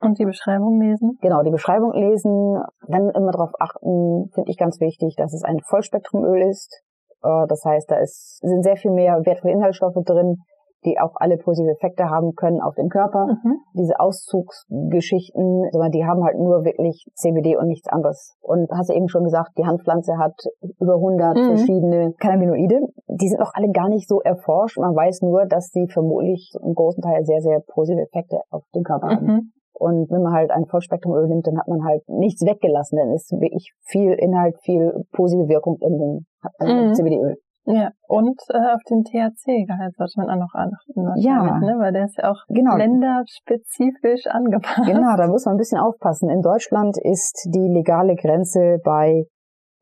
Und 0.00 0.18
die 0.18 0.24
Beschreibung 0.24 0.80
lesen? 0.80 1.18
Genau, 1.20 1.42
die 1.42 1.50
Beschreibung 1.50 1.92
lesen. 1.92 2.60
Dann 2.88 3.10
immer 3.10 3.30
darauf 3.30 3.52
achten, 3.60 4.30
finde 4.34 4.50
ich 4.50 4.58
ganz 4.58 4.80
wichtig, 4.80 5.14
dass 5.16 5.32
es 5.32 5.44
ein 5.44 5.60
Vollspektrumöl 5.60 6.42
ist. 6.48 6.82
Äh, 7.22 7.46
das 7.48 7.64
heißt, 7.64 7.90
da 7.90 7.96
ist, 7.96 8.38
sind 8.42 8.62
sehr 8.62 8.76
viel 8.76 8.90
mehr 8.90 9.20
wertvolle 9.24 9.54
Inhaltsstoffe 9.54 10.02
drin, 10.04 10.38
die 10.84 10.98
auch 10.98 11.14
alle 11.16 11.36
positive 11.36 11.72
Effekte 11.72 12.10
haben 12.10 12.34
können 12.34 12.60
auf 12.60 12.74
den 12.74 12.88
Körper. 12.88 13.26
Mhm. 13.26 13.58
Diese 13.74 13.98
Auszugsgeschichten, 14.00 15.70
die 15.92 16.04
haben 16.04 16.24
halt 16.24 16.38
nur 16.38 16.64
wirklich 16.64 17.06
CBD 17.14 17.56
und 17.56 17.68
nichts 17.68 17.88
anderes. 17.88 18.36
Und 18.40 18.70
hast 18.70 18.90
du 18.90 18.94
eben 18.94 19.08
schon 19.08 19.24
gesagt, 19.24 19.56
die 19.58 19.64
Handpflanze 19.64 20.18
hat 20.18 20.34
über 20.80 20.94
100 20.94 21.36
mhm. 21.36 21.46
verschiedene 21.48 22.12
Cannabinoide. 22.18 22.80
Die 23.08 23.28
sind 23.28 23.40
noch 23.40 23.52
alle 23.54 23.70
gar 23.70 23.88
nicht 23.88 24.08
so 24.08 24.20
erforscht. 24.20 24.78
Man 24.78 24.94
weiß 24.94 25.22
nur, 25.22 25.46
dass 25.46 25.70
die 25.70 25.88
vermutlich 25.88 26.52
im 26.62 26.74
großen 26.74 27.02
Teil 27.02 27.24
sehr, 27.24 27.40
sehr 27.40 27.60
positive 27.60 28.02
Effekte 28.02 28.40
auf 28.50 28.64
den 28.74 28.82
Körper 28.82 29.06
mhm. 29.06 29.28
haben. 29.28 29.52
Und 29.74 30.10
wenn 30.10 30.22
man 30.22 30.32
halt 30.32 30.50
ein 30.50 30.66
Vollspektrumöl 30.66 31.28
nimmt, 31.28 31.46
dann 31.46 31.58
hat 31.58 31.66
man 31.66 31.84
halt 31.84 32.02
nichts 32.08 32.44
weggelassen. 32.44 32.98
Dann 32.98 33.10
ist 33.12 33.32
wirklich 33.32 33.72
viel 33.82 34.12
Inhalt, 34.12 34.56
viel 34.62 35.04
positive 35.12 35.48
Wirkung 35.48 35.78
in 35.80 35.98
dem 35.98 36.26
mhm. 36.60 36.94
CBD-Öl. 36.94 37.36
Ja, 37.64 37.90
und 38.08 38.40
äh, 38.48 38.74
auf 38.74 38.82
den 38.90 39.04
THC-Gehalt 39.04 39.94
sollte 39.96 40.14
man 40.16 40.30
auch 40.30 40.46
noch 40.46 40.54
achten. 40.54 41.20
Ja. 41.20 41.60
Ne? 41.60 41.76
Weil 41.78 41.92
der 41.92 42.06
ist 42.06 42.18
ja 42.18 42.30
auch 42.30 42.42
genau. 42.48 42.76
länderspezifisch 42.76 44.26
angepasst. 44.26 44.86
Genau, 44.86 45.16
da 45.16 45.28
muss 45.28 45.44
man 45.44 45.54
ein 45.54 45.58
bisschen 45.58 45.78
aufpassen. 45.78 46.28
In 46.28 46.42
Deutschland 46.42 46.98
ist 46.98 47.48
die 47.54 47.68
legale 47.68 48.16
Grenze 48.16 48.78
bei 48.84 49.26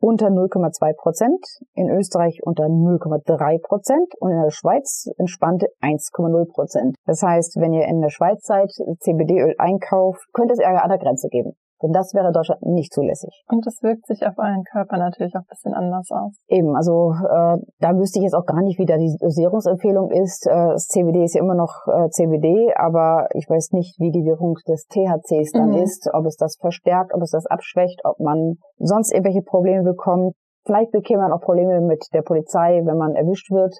unter 0.00 0.28
0,2 0.28 0.94
Prozent, 0.96 1.44
in 1.74 1.90
Österreich 1.90 2.40
unter 2.42 2.64
0,3 2.64 3.60
Prozent 3.62 4.08
und 4.18 4.32
in 4.32 4.42
der 4.42 4.50
Schweiz 4.50 5.08
entspannte 5.18 5.68
1,0 5.82 6.52
Prozent. 6.52 6.96
Das 7.04 7.22
heißt, 7.22 7.56
wenn 7.60 7.72
ihr 7.72 7.86
in 7.86 8.00
der 8.00 8.08
Schweiz 8.08 8.44
seid, 8.44 8.70
CBD-Öl 8.70 9.54
einkauft, 9.58 10.24
könnte 10.32 10.54
es 10.54 10.58
Ärger 10.58 10.82
an 10.82 10.90
der 10.90 10.98
Grenze 10.98 11.28
geben. 11.28 11.52
Denn 11.82 11.92
das 11.92 12.12
wäre 12.14 12.32
Deutschland 12.32 12.62
nicht 12.62 12.92
zulässig. 12.92 13.44
Und 13.48 13.66
das 13.66 13.82
wirkt 13.82 14.06
sich 14.06 14.26
auf 14.26 14.36
euren 14.36 14.64
Körper 14.64 14.98
natürlich 14.98 15.34
auch 15.34 15.40
ein 15.40 15.48
bisschen 15.48 15.74
anders 15.74 16.08
aus. 16.10 16.36
Eben, 16.48 16.76
also 16.76 17.12
äh, 17.12 17.56
da 17.80 17.96
wüsste 17.96 18.18
ich 18.18 18.24
jetzt 18.24 18.34
auch 18.34 18.44
gar 18.44 18.62
nicht, 18.62 18.78
wie 18.78 18.84
da 18.84 18.96
die 18.98 19.16
Dosierungsempfehlung 19.18 20.10
ist. 20.10 20.46
Äh, 20.46 20.76
das 20.76 20.88
CBD 20.88 21.24
ist 21.24 21.34
ja 21.34 21.40
immer 21.40 21.54
noch 21.54 21.86
äh, 21.86 22.08
CBD, 22.10 22.74
aber 22.76 23.28
ich 23.34 23.48
weiß 23.48 23.72
nicht, 23.72 23.98
wie 23.98 24.10
die 24.10 24.24
Wirkung 24.24 24.56
des 24.68 24.86
THCs 24.88 25.52
dann 25.52 25.70
mhm. 25.70 25.82
ist, 25.82 26.10
ob 26.12 26.26
es 26.26 26.36
das 26.36 26.56
verstärkt, 26.60 27.14
ob 27.14 27.22
es 27.22 27.30
das 27.30 27.46
abschwächt, 27.46 28.00
ob 28.04 28.18
man 28.20 28.56
sonst 28.78 29.12
irgendwelche 29.12 29.42
Probleme 29.42 29.82
bekommt. 29.82 30.34
Vielleicht 30.66 30.92
bekäme 30.92 31.22
man 31.22 31.32
auch 31.32 31.40
Probleme 31.40 31.80
mit 31.80 32.04
der 32.12 32.22
Polizei, 32.22 32.82
wenn 32.84 32.98
man 32.98 33.14
erwischt 33.14 33.50
wird. 33.50 33.74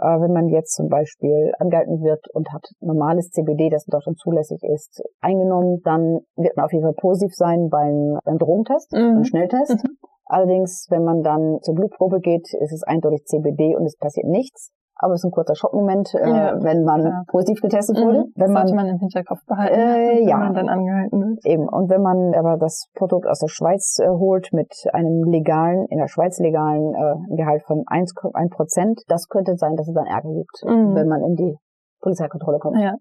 Äh, 0.00 0.20
wenn 0.20 0.32
man 0.32 0.48
jetzt 0.48 0.74
zum 0.74 0.88
Beispiel 0.88 1.52
angehalten 1.58 2.02
wird 2.02 2.24
und 2.32 2.52
hat 2.52 2.64
normales 2.80 3.30
CBD, 3.30 3.68
das 3.68 3.86
in 3.86 3.90
Deutschland 3.90 4.18
zulässig 4.18 4.62
ist, 4.62 5.02
eingenommen, 5.20 5.80
dann 5.84 6.20
wird 6.36 6.56
man 6.56 6.66
auf 6.66 6.72
jeden 6.72 6.84
Fall 6.84 6.94
positiv 6.94 7.34
sein 7.34 7.68
beim, 7.68 8.18
beim 8.24 8.38
Drogentest, 8.38 8.92
mhm. 8.92 9.14
beim 9.14 9.24
Schnelltest. 9.24 9.84
Mhm. 9.84 9.98
Allerdings, 10.26 10.86
wenn 10.90 11.04
man 11.04 11.22
dann 11.22 11.58
zur 11.62 11.74
Blutprobe 11.74 12.20
geht, 12.20 12.46
ist 12.60 12.72
es 12.72 12.82
eindeutig 12.82 13.24
CBD 13.24 13.76
und 13.76 13.86
es 13.86 13.96
passiert 13.96 14.26
nichts 14.26 14.72
aber 14.98 15.14
es 15.14 15.20
ist 15.20 15.26
ein 15.26 15.30
kurzer 15.30 15.54
Schockmoment, 15.54 16.12
äh, 16.14 16.28
ja, 16.28 16.62
wenn 16.62 16.82
man 16.82 17.02
ja. 17.02 17.22
positiv 17.28 17.60
getestet 17.60 17.96
wurde. 17.96 18.26
Mhm. 18.26 18.32
Wenn 18.34 18.52
Sollte 18.52 18.74
man, 18.74 18.86
man 18.86 18.94
im 18.94 18.98
Hinterkopf 18.98 19.44
behalten, 19.46 19.74
äh, 19.74 20.20
wenn 20.20 20.28
ja. 20.28 20.36
man 20.36 20.54
dann 20.54 20.68
angehalten 20.68 21.20
wird. 21.20 21.46
Eben. 21.46 21.68
Und 21.68 21.88
wenn 21.88 22.02
man 22.02 22.34
aber 22.34 22.58
das 22.58 22.88
Produkt 22.94 23.26
aus 23.26 23.38
der 23.38 23.48
Schweiz 23.48 23.98
äh, 24.02 24.08
holt 24.08 24.52
mit 24.52 24.72
einem 24.92 25.24
legalen, 25.24 25.86
in 25.88 25.98
der 25.98 26.08
Schweiz 26.08 26.38
legalen 26.38 26.94
äh, 26.94 27.36
Gehalt 27.36 27.62
von 27.62 27.84
1, 27.86 28.12
1 28.34 28.50
Prozent, 28.50 29.00
das 29.08 29.28
könnte 29.28 29.56
sein, 29.56 29.76
dass 29.76 29.88
es 29.88 29.94
dann 29.94 30.06
Ärger 30.06 30.34
gibt, 30.34 30.64
mhm. 30.64 30.94
wenn 30.94 31.06
man 31.06 31.22
in 31.22 31.36
die 31.36 31.56
Polizeikontrolle 32.00 32.58
kommt. 32.58 32.78
Ja. 32.78 32.94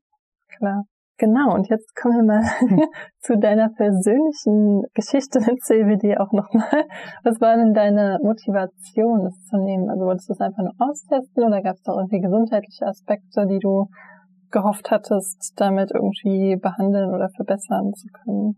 klar. 0.57 0.83
Genau, 1.19 1.55
und 1.55 1.67
jetzt 1.69 1.95
kommen 1.95 2.27
wir 2.27 2.36
mal 2.36 2.43
zu 3.21 3.38
deiner 3.39 3.69
persönlichen 3.69 4.83
Geschichte 4.93 5.39
mit 5.39 5.63
CBD 5.63 6.15
auch 6.17 6.31
nochmal. 6.31 6.86
Was 7.24 7.41
war 7.41 7.57
denn 7.57 7.74
deine 7.74 8.19
Motivation, 8.21 9.24
das 9.24 9.33
zu 9.50 9.57
nehmen? 9.57 9.89
Also 9.89 10.05
wolltest 10.05 10.29
du 10.29 10.33
es 10.33 10.41
einfach 10.41 10.62
nur 10.62 10.74
austesten 10.77 11.43
oder 11.43 11.63
gab 11.63 11.74
es 11.74 11.81
da 11.81 11.93
irgendwie 11.93 12.21
gesundheitliche 12.21 12.86
Aspekte, 12.86 13.47
die 13.47 13.57
du 13.57 13.88
gehofft 14.51 14.91
hattest, 14.91 15.53
damit 15.57 15.89
irgendwie 15.91 16.55
behandeln 16.55 17.09
oder 17.09 17.29
verbessern 17.36 17.93
zu 17.93 18.07
können? 18.21 18.55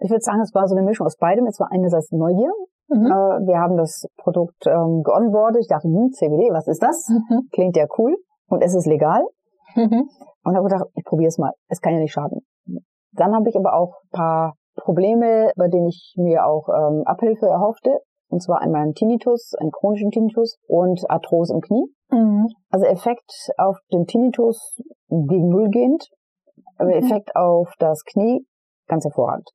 Ich 0.00 0.10
würde 0.10 0.22
sagen, 0.22 0.40
es 0.40 0.54
war 0.54 0.68
so 0.68 0.76
eine 0.76 0.84
Mischung 0.84 1.06
aus 1.06 1.16
beidem. 1.16 1.46
Es 1.46 1.60
war 1.60 1.68
einerseits 1.72 2.12
Neugier. 2.12 2.52
Mhm. 2.88 3.06
Äh, 3.06 3.46
wir 3.48 3.58
haben 3.58 3.76
das 3.78 4.06
Produkt 4.18 4.66
ähm, 4.66 5.02
geonboardet. 5.02 5.62
Ich 5.62 5.68
dachte, 5.68 5.88
hm, 5.88 6.10
CBD, 6.12 6.52
was 6.52 6.68
ist 6.68 6.82
das? 6.82 7.08
Mhm. 7.08 7.48
Klingt 7.52 7.76
ja 7.76 7.86
cool. 7.96 8.16
Und 8.48 8.62
es 8.62 8.74
ist 8.74 8.86
legal. 8.86 9.24
Mhm. 9.76 10.08
Und 10.44 10.56
habe 10.56 10.68
gedacht, 10.68 10.86
ich 10.94 11.04
probiere 11.04 11.28
es 11.28 11.38
mal. 11.38 11.52
Es 11.68 11.80
kann 11.80 11.94
ja 11.94 12.00
nicht 12.00 12.12
schaden. 12.12 12.40
Dann 13.12 13.34
habe 13.34 13.48
ich 13.48 13.56
aber 13.56 13.74
auch 13.74 13.96
paar 14.10 14.54
Probleme, 14.76 15.52
bei 15.56 15.68
denen 15.68 15.88
ich 15.88 16.14
mir 16.16 16.46
auch 16.46 16.68
ähm, 16.68 17.02
Abhilfe 17.04 17.46
erhoffte. 17.46 18.00
Und 18.28 18.42
zwar 18.42 18.60
einmal 18.60 18.82
einen 18.82 18.94
Tinnitus, 18.94 19.54
einen 19.58 19.72
chronischen 19.72 20.10
Tinnitus 20.10 20.56
und 20.68 21.02
Arthrose 21.10 21.52
im 21.52 21.60
Knie. 21.60 21.92
Mhm. 22.10 22.46
Also 22.70 22.86
Effekt 22.86 23.50
auf 23.58 23.78
den 23.92 24.06
Tinnitus 24.06 24.80
gegen 25.08 25.48
Null 25.48 25.68
gehend, 25.68 26.08
aber 26.76 26.90
mhm. 26.90 27.04
Effekt 27.04 27.34
auf 27.34 27.72
das 27.78 28.04
Knie 28.04 28.46
ganz 28.86 29.04
hervorragend. 29.04 29.48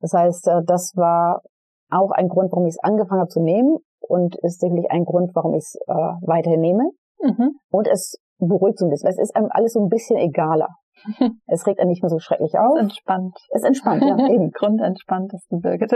Das 0.00 0.12
heißt, 0.12 0.48
äh, 0.48 0.62
das 0.66 0.92
war 0.96 1.42
auch 1.90 2.10
ein 2.10 2.28
Grund, 2.28 2.50
warum 2.52 2.66
ich 2.66 2.74
es 2.74 2.82
angefangen 2.82 3.20
habe 3.20 3.28
zu 3.28 3.40
nehmen 3.40 3.78
und 4.00 4.36
ist 4.42 4.60
sicherlich 4.60 4.90
ein 4.90 5.04
Grund, 5.04 5.30
warum 5.34 5.54
ich 5.54 5.64
es 5.64 5.74
äh, 5.86 5.92
weiterhin 6.26 6.60
nehme. 6.60 6.90
Mhm. 7.20 7.58
Und 7.70 7.86
es 7.86 8.18
beruhigt 8.48 8.78
so 8.78 8.86
ein 8.86 8.90
bisschen. 8.90 9.08
Es 9.08 9.18
ist 9.18 9.36
einem 9.36 9.48
alles 9.50 9.72
so 9.72 9.80
ein 9.80 9.88
bisschen 9.88 10.16
egaler. 10.16 10.68
Es 11.46 11.66
regt 11.66 11.80
einen 11.80 11.88
nicht 11.88 12.02
mehr 12.02 12.10
so 12.10 12.18
schrecklich 12.18 12.58
auf. 12.58 12.74
Es 12.76 12.76
ist 12.76 12.82
entspannt. 12.82 13.36
Es 13.50 13.62
ist 13.62 13.66
entspannt, 13.66 14.02
ja, 14.02 14.16
eben. 14.28 14.50
Grundentspannt 14.54 15.32
ist 15.32 15.50
ein 15.50 15.60
Birgit 15.60 15.92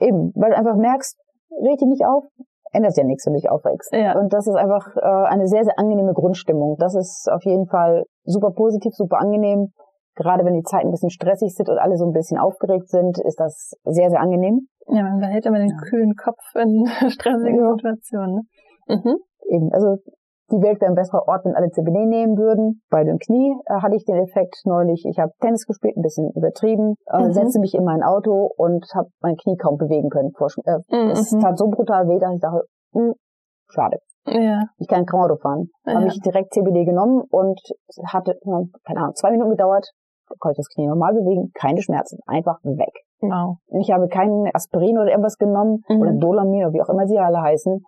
Eben, 0.00 0.32
weil 0.34 0.50
du 0.50 0.56
einfach 0.56 0.76
merkst, 0.76 1.16
reg 1.62 1.78
dich 1.78 1.88
nicht 1.88 2.04
auf, 2.04 2.24
ändert 2.72 2.96
ja 2.96 3.04
nichts, 3.04 3.26
wenn 3.26 3.34
du 3.34 3.40
dich 3.40 3.50
aufregst. 3.50 3.92
Ja. 3.92 4.18
Und 4.18 4.32
das 4.32 4.46
ist 4.46 4.56
einfach 4.56 4.86
äh, 4.96 5.28
eine 5.28 5.46
sehr, 5.46 5.64
sehr 5.64 5.78
angenehme 5.78 6.12
Grundstimmung. 6.12 6.76
Das 6.78 6.94
ist 6.94 7.28
auf 7.30 7.44
jeden 7.44 7.66
Fall 7.66 8.04
super 8.24 8.50
positiv, 8.50 8.92
super 8.94 9.18
angenehm. 9.18 9.72
Gerade 10.16 10.44
wenn 10.44 10.54
die 10.54 10.62
Zeiten 10.62 10.88
ein 10.88 10.90
bisschen 10.90 11.10
stressig 11.10 11.54
sind 11.54 11.68
und 11.68 11.78
alle 11.78 11.96
so 11.96 12.04
ein 12.04 12.12
bisschen 12.12 12.38
aufgeregt 12.38 12.88
sind, 12.88 13.18
ist 13.24 13.40
das 13.40 13.72
sehr, 13.84 14.10
sehr 14.10 14.20
angenehm. 14.20 14.68
Ja, 14.88 15.02
man 15.02 15.20
behält 15.20 15.46
immer 15.46 15.58
den 15.58 15.76
kühlen 15.88 16.14
Kopf 16.14 16.42
in 16.54 16.86
stressigen 17.10 17.60
ja. 17.60 17.72
Situationen. 17.72 18.42
Ne? 18.88 18.96
Mhm. 18.96 19.16
Eben, 19.48 19.72
also 19.72 19.96
die 20.50 20.60
Welt 20.62 20.80
wäre 20.80 20.90
ein 20.90 20.96
besserer 20.96 21.26
Ort, 21.28 21.44
wenn 21.44 21.54
alle 21.54 21.70
CBD 21.70 22.06
nehmen 22.06 22.36
würden. 22.36 22.82
Bei 22.90 23.04
dem 23.04 23.18
Knie 23.18 23.54
äh, 23.66 23.80
hatte 23.80 23.96
ich 23.96 24.04
den 24.04 24.16
Effekt 24.16 24.60
neulich. 24.64 25.04
Ich 25.08 25.18
habe 25.18 25.32
Tennis 25.40 25.66
gespielt, 25.66 25.96
ein 25.96 26.02
bisschen 26.02 26.30
übertrieben, 26.34 26.94
äh, 27.06 27.22
mhm. 27.22 27.32
setzte 27.32 27.60
mich 27.60 27.74
in 27.74 27.84
mein 27.84 28.02
Auto 28.02 28.50
und 28.56 28.84
habe 28.94 29.08
mein 29.20 29.36
Knie 29.36 29.56
kaum 29.56 29.76
bewegen 29.76 30.10
können. 30.10 30.32
Vor, 30.36 30.48
äh, 30.64 30.78
mhm. 30.90 31.10
Es 31.10 31.30
tat 31.30 31.58
so 31.58 31.68
brutal 31.68 32.08
weh, 32.08 32.18
dass 32.18 32.34
ich 32.34 32.40
dachte, 32.40 32.64
mh, 32.92 33.02
hm, 33.02 33.14
schade. 33.68 33.98
Ja. 34.26 34.64
Ich 34.78 34.88
kann 34.88 35.06
kein 35.06 35.20
Auto 35.20 35.36
fahren. 35.36 35.70
Ja. 35.86 35.94
Habe 35.94 36.06
ich 36.08 36.20
direkt 36.20 36.52
CBD 36.52 36.84
genommen 36.84 37.22
und 37.30 37.60
hatte, 38.06 38.36
keine 38.84 39.00
Ahnung, 39.00 39.14
zwei 39.14 39.30
Minuten 39.30 39.50
gedauert, 39.50 39.88
konnte 40.38 40.54
ich 40.54 40.58
das 40.58 40.68
Knie 40.74 40.86
normal 40.86 41.14
bewegen, 41.14 41.50
keine 41.54 41.80
Schmerzen, 41.82 42.18
einfach 42.26 42.58
weg. 42.62 42.92
Wow. 43.20 43.58
Ich 43.80 43.90
habe 43.90 44.08
keinen 44.08 44.48
Aspirin 44.54 44.98
oder 44.98 45.10
irgendwas 45.10 45.36
genommen 45.36 45.82
mhm. 45.88 46.00
oder 46.00 46.12
Dolamin 46.12 46.64
oder 46.64 46.72
wie 46.72 46.82
auch 46.82 46.88
immer 46.88 47.06
sie 47.06 47.18
alle 47.18 47.40
heißen 47.40 47.82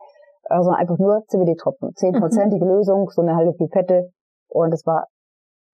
also 0.52 0.71
einfach 0.71 0.99
nur 0.99 1.23
CBD-Tropfen. 1.28 1.94
Zehnprozentige 1.94 2.64
mhm. 2.64 2.73
Lösung, 2.73 3.09
so 3.11 3.23
eine 3.23 3.37
halbe 3.37 3.52
Pipette. 3.52 4.11
Und 4.49 4.73
es 4.73 4.87
war 4.87 5.06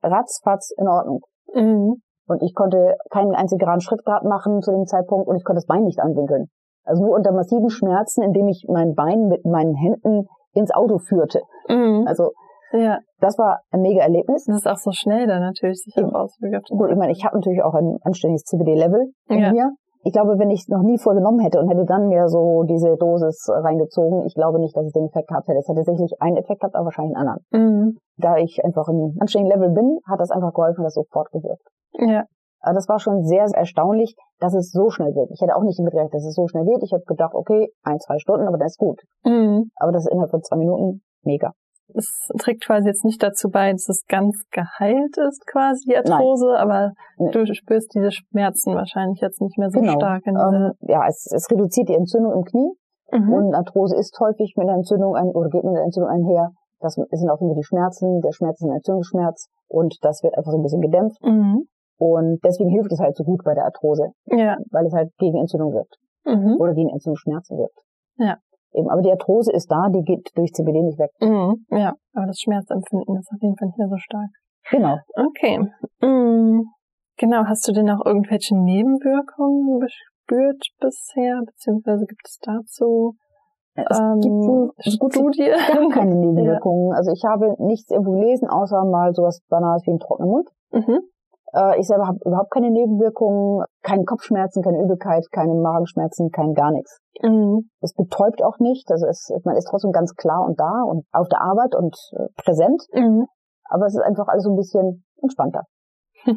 ratzfatz 0.02 0.72
in 0.78 0.88
Ordnung. 0.88 1.20
Mhm. 1.54 2.02
Und 2.28 2.42
ich 2.42 2.54
konnte 2.54 2.96
keinen 3.10 3.34
einzigen 3.34 3.58
Gramm 3.58 3.80
Schrittgrad 3.80 4.24
machen 4.24 4.60
zu 4.60 4.70
dem 4.70 4.84
Zeitpunkt 4.84 5.28
und 5.28 5.36
ich 5.36 5.44
konnte 5.44 5.58
das 5.58 5.66
Bein 5.66 5.84
nicht 5.84 5.98
anwinkeln. 5.98 6.46
Also 6.84 7.02
nur 7.02 7.14
unter 7.14 7.32
massiven 7.32 7.70
Schmerzen, 7.70 8.22
indem 8.22 8.48
ich 8.48 8.66
mein 8.68 8.94
Bein 8.94 9.28
mit 9.28 9.44
meinen 9.44 9.74
Händen 9.74 10.26
ins 10.52 10.70
Auto 10.72 10.98
führte. 10.98 11.40
Mhm. 11.68 12.04
Also 12.06 12.32
ja. 12.72 12.98
das 13.20 13.38
war 13.38 13.60
ein 13.70 13.80
mega 13.80 14.02
Erlebnis. 14.02 14.44
Das 14.44 14.56
ist 14.56 14.68
auch 14.68 14.76
so 14.76 14.90
schnell 14.92 15.26
dann 15.26 15.40
natürlich 15.40 15.82
sich 15.82 15.96
auch 16.02 16.12
auswirkt. 16.12 16.68
Gut, 16.68 16.90
ich 16.90 16.96
meine, 16.96 17.12
ich 17.12 17.24
habe 17.24 17.36
natürlich 17.36 17.62
auch 17.62 17.74
ein 17.74 17.98
anständiges 18.02 18.44
CBD-Level 18.44 19.12
in 19.28 19.38
ja. 19.38 19.52
mir 19.52 19.70
ich 20.08 20.14
glaube, 20.14 20.38
wenn 20.38 20.48
ich 20.48 20.60
es 20.60 20.68
noch 20.68 20.80
nie 20.80 20.96
vorgenommen 20.96 21.40
hätte 21.40 21.60
und 21.60 21.68
hätte 21.68 21.84
dann 21.84 22.08
mir 22.08 22.28
so 22.28 22.62
diese 22.62 22.96
Dosis 22.96 23.46
reingezogen, 23.50 24.24
ich 24.24 24.34
glaube 24.34 24.58
nicht, 24.58 24.74
dass 24.74 24.86
es 24.86 24.92
den 24.92 25.04
Effekt 25.04 25.28
gehabt 25.28 25.46
hätte. 25.48 25.58
Es 25.58 25.68
hätte 25.68 25.82
sicherlich 25.84 26.16
einen 26.18 26.38
Effekt 26.38 26.60
gehabt, 26.60 26.74
aber 26.74 26.86
wahrscheinlich 26.86 27.14
einen 27.14 27.28
anderen. 27.28 27.44
Mhm. 27.52 27.98
Da 28.16 28.38
ich 28.38 28.64
einfach 28.64 28.88
im 28.88 29.18
anständigen 29.20 29.54
Level 29.54 29.74
bin, 29.74 29.98
hat 30.08 30.18
das 30.18 30.30
einfach 30.30 30.54
geholfen, 30.54 30.82
dass 30.82 30.94
sofort 30.94 31.30
gewirkt. 31.30 31.68
Ja. 31.92 32.24
Aber 32.60 32.74
das 32.74 32.88
war 32.88 32.98
schon 32.98 33.22
sehr, 33.24 33.48
sehr 33.48 33.58
erstaunlich, 33.58 34.16
dass 34.40 34.54
es 34.54 34.70
so 34.70 34.88
schnell 34.88 35.14
wird. 35.14 35.30
Ich 35.30 35.42
hätte 35.42 35.54
auch 35.54 35.62
nicht 35.62 35.78
damit 35.78 35.92
gerechnet, 35.92 36.14
dass 36.14 36.24
es 36.24 36.34
so 36.34 36.48
schnell 36.48 36.64
wird. 36.64 36.82
Ich 36.82 36.94
habe 36.94 37.04
gedacht, 37.04 37.34
okay, 37.34 37.68
ein, 37.82 37.98
zwei 38.00 38.18
Stunden, 38.18 38.48
aber 38.48 38.56
das 38.56 38.72
ist 38.72 38.78
gut. 38.78 39.02
Mhm. 39.26 39.70
Aber 39.76 39.92
das 39.92 40.06
ist 40.06 40.10
innerhalb 40.10 40.30
von 40.30 40.42
zwei 40.42 40.56
Minuten 40.56 41.02
mega 41.22 41.52
es 41.94 42.28
trägt 42.38 42.64
quasi 42.64 42.88
jetzt 42.88 43.04
nicht 43.04 43.22
dazu 43.22 43.50
bei, 43.50 43.72
dass 43.72 43.88
es 43.88 44.04
ganz 44.08 44.44
geheilt 44.50 45.16
ist, 45.16 45.46
quasi 45.46 45.88
die 45.88 45.96
Arthrose, 45.96 46.46
Nein. 46.46 46.60
aber 46.60 46.92
nee. 47.18 47.30
du 47.30 47.46
spürst 47.54 47.94
diese 47.94 48.10
Schmerzen 48.12 48.74
wahrscheinlich 48.74 49.20
jetzt 49.20 49.40
nicht 49.40 49.58
mehr 49.58 49.70
so 49.70 49.80
genau. 49.80 49.92
stark. 49.92 50.26
In 50.26 50.36
ähm, 50.36 50.72
ja, 50.80 51.06
es, 51.08 51.26
es 51.32 51.50
reduziert 51.50 51.88
die 51.88 51.94
Entzündung 51.94 52.32
im 52.32 52.44
Knie 52.44 52.72
mhm. 53.12 53.32
und 53.32 53.54
Arthrose 53.54 53.96
ist 53.96 54.18
häufig 54.20 54.54
mit 54.56 54.68
einer 54.68 54.76
Entzündung 54.76 55.16
ein, 55.16 55.28
oder 55.28 55.48
geht 55.48 55.64
mit 55.64 55.74
einer 55.74 55.84
Entzündung 55.84 56.10
einher. 56.10 56.52
Das 56.80 56.94
sind 56.94 57.30
auch 57.30 57.40
immer 57.40 57.54
die 57.54 57.64
Schmerzen, 57.64 58.20
der 58.20 58.32
Schmerz 58.32 58.60
ist 58.60 58.68
ein 58.68 58.76
Entzündungsschmerz 58.76 59.48
und 59.66 59.96
das 60.02 60.22
wird 60.22 60.36
einfach 60.36 60.52
so 60.52 60.58
ein 60.58 60.62
bisschen 60.62 60.80
gedämpft. 60.80 61.22
Mhm. 61.24 61.66
Und 61.96 62.38
deswegen 62.44 62.70
hilft 62.70 62.92
es 62.92 63.00
halt 63.00 63.16
so 63.16 63.24
gut 63.24 63.42
bei 63.44 63.54
der 63.54 63.64
Arthrose, 63.64 64.12
ja. 64.26 64.56
weil 64.70 64.86
es 64.86 64.92
halt 64.92 65.10
gegen 65.18 65.38
Entzündung 65.38 65.72
wirkt 65.72 65.96
mhm. 66.24 66.56
oder 66.60 66.74
gegen 66.74 66.90
Entzündungsschmerzen 66.90 67.58
wirkt. 67.58 67.80
Ja. 68.16 68.36
Eben, 68.72 68.90
aber 68.90 69.02
die 69.02 69.10
Arthrose 69.10 69.52
ist 69.52 69.70
da, 69.70 69.88
die 69.88 70.02
geht 70.02 70.30
durch 70.34 70.52
CBD 70.52 70.82
nicht 70.82 70.98
weg. 70.98 71.10
Mhm, 71.20 71.66
ja, 71.70 71.94
aber 72.14 72.26
das 72.26 72.40
Schmerzempfinden 72.40 73.16
ist 73.16 73.30
auf 73.32 73.40
jeden 73.40 73.56
Fall 73.56 73.68
nicht 73.68 73.78
mehr 73.78 73.88
so 73.88 73.96
stark. 73.96 74.30
Genau. 74.70 74.98
Okay. 75.14 75.58
Mhm. 76.02 76.66
Genau, 77.16 77.44
hast 77.46 77.66
du 77.66 77.72
denn 77.72 77.90
auch 77.90 78.04
irgendwelche 78.04 78.56
Nebenwirkungen 78.56 79.80
gespürt 79.80 80.68
bisher, 80.80 81.40
beziehungsweise 81.44 82.04
gibt 82.06 82.26
es 82.26 82.38
dazu 82.40 83.16
es 83.86 83.98
ähm, 83.98 84.20
gibt 84.20 84.34
wohl 84.34 84.72
Studie? 84.80 85.50
Gar 85.50 85.88
keine 85.90 86.14
Nebenwirkungen. 86.14 86.90
Ja. 86.90 86.96
Also 86.96 87.12
ich 87.12 87.22
habe 87.24 87.54
nichts 87.58 87.90
irgendwo 87.90 88.12
gelesen, 88.12 88.48
außer 88.48 88.84
mal 88.84 89.14
sowas 89.14 89.40
Banales 89.48 89.86
wie 89.86 89.92
ein 89.92 89.98
trockener 89.98 90.28
Mund. 90.28 90.48
Mhm. 90.72 91.00
Äh, 91.54 91.78
ich 91.80 91.86
selber 91.86 92.06
habe 92.06 92.18
überhaupt 92.24 92.50
keine 92.50 92.70
Nebenwirkungen, 92.70 93.64
keine 93.82 94.04
Kopfschmerzen, 94.04 94.62
keine 94.62 94.82
Übelkeit, 94.82 95.24
keine 95.32 95.54
Magenschmerzen, 95.54 96.30
kein 96.30 96.54
gar 96.54 96.70
nichts. 96.72 96.98
Mhm. 97.22 97.70
Es 97.80 97.94
betäubt 97.94 98.42
auch 98.42 98.58
nicht, 98.58 98.90
also 98.90 99.06
es, 99.06 99.30
man 99.44 99.56
ist 99.56 99.68
trotzdem 99.68 99.92
ganz 99.92 100.14
klar 100.14 100.44
und 100.44 100.58
da 100.60 100.82
und 100.86 101.04
auf 101.12 101.28
der 101.28 101.40
Arbeit 101.42 101.74
und 101.74 101.96
äh, 102.12 102.26
präsent, 102.36 102.82
mhm. 102.92 103.26
aber 103.64 103.86
es 103.86 103.94
ist 103.94 104.02
einfach 104.02 104.28
alles 104.28 104.44
so 104.44 104.50
ein 104.50 104.56
bisschen 104.56 105.04
entspannter. 105.22 105.64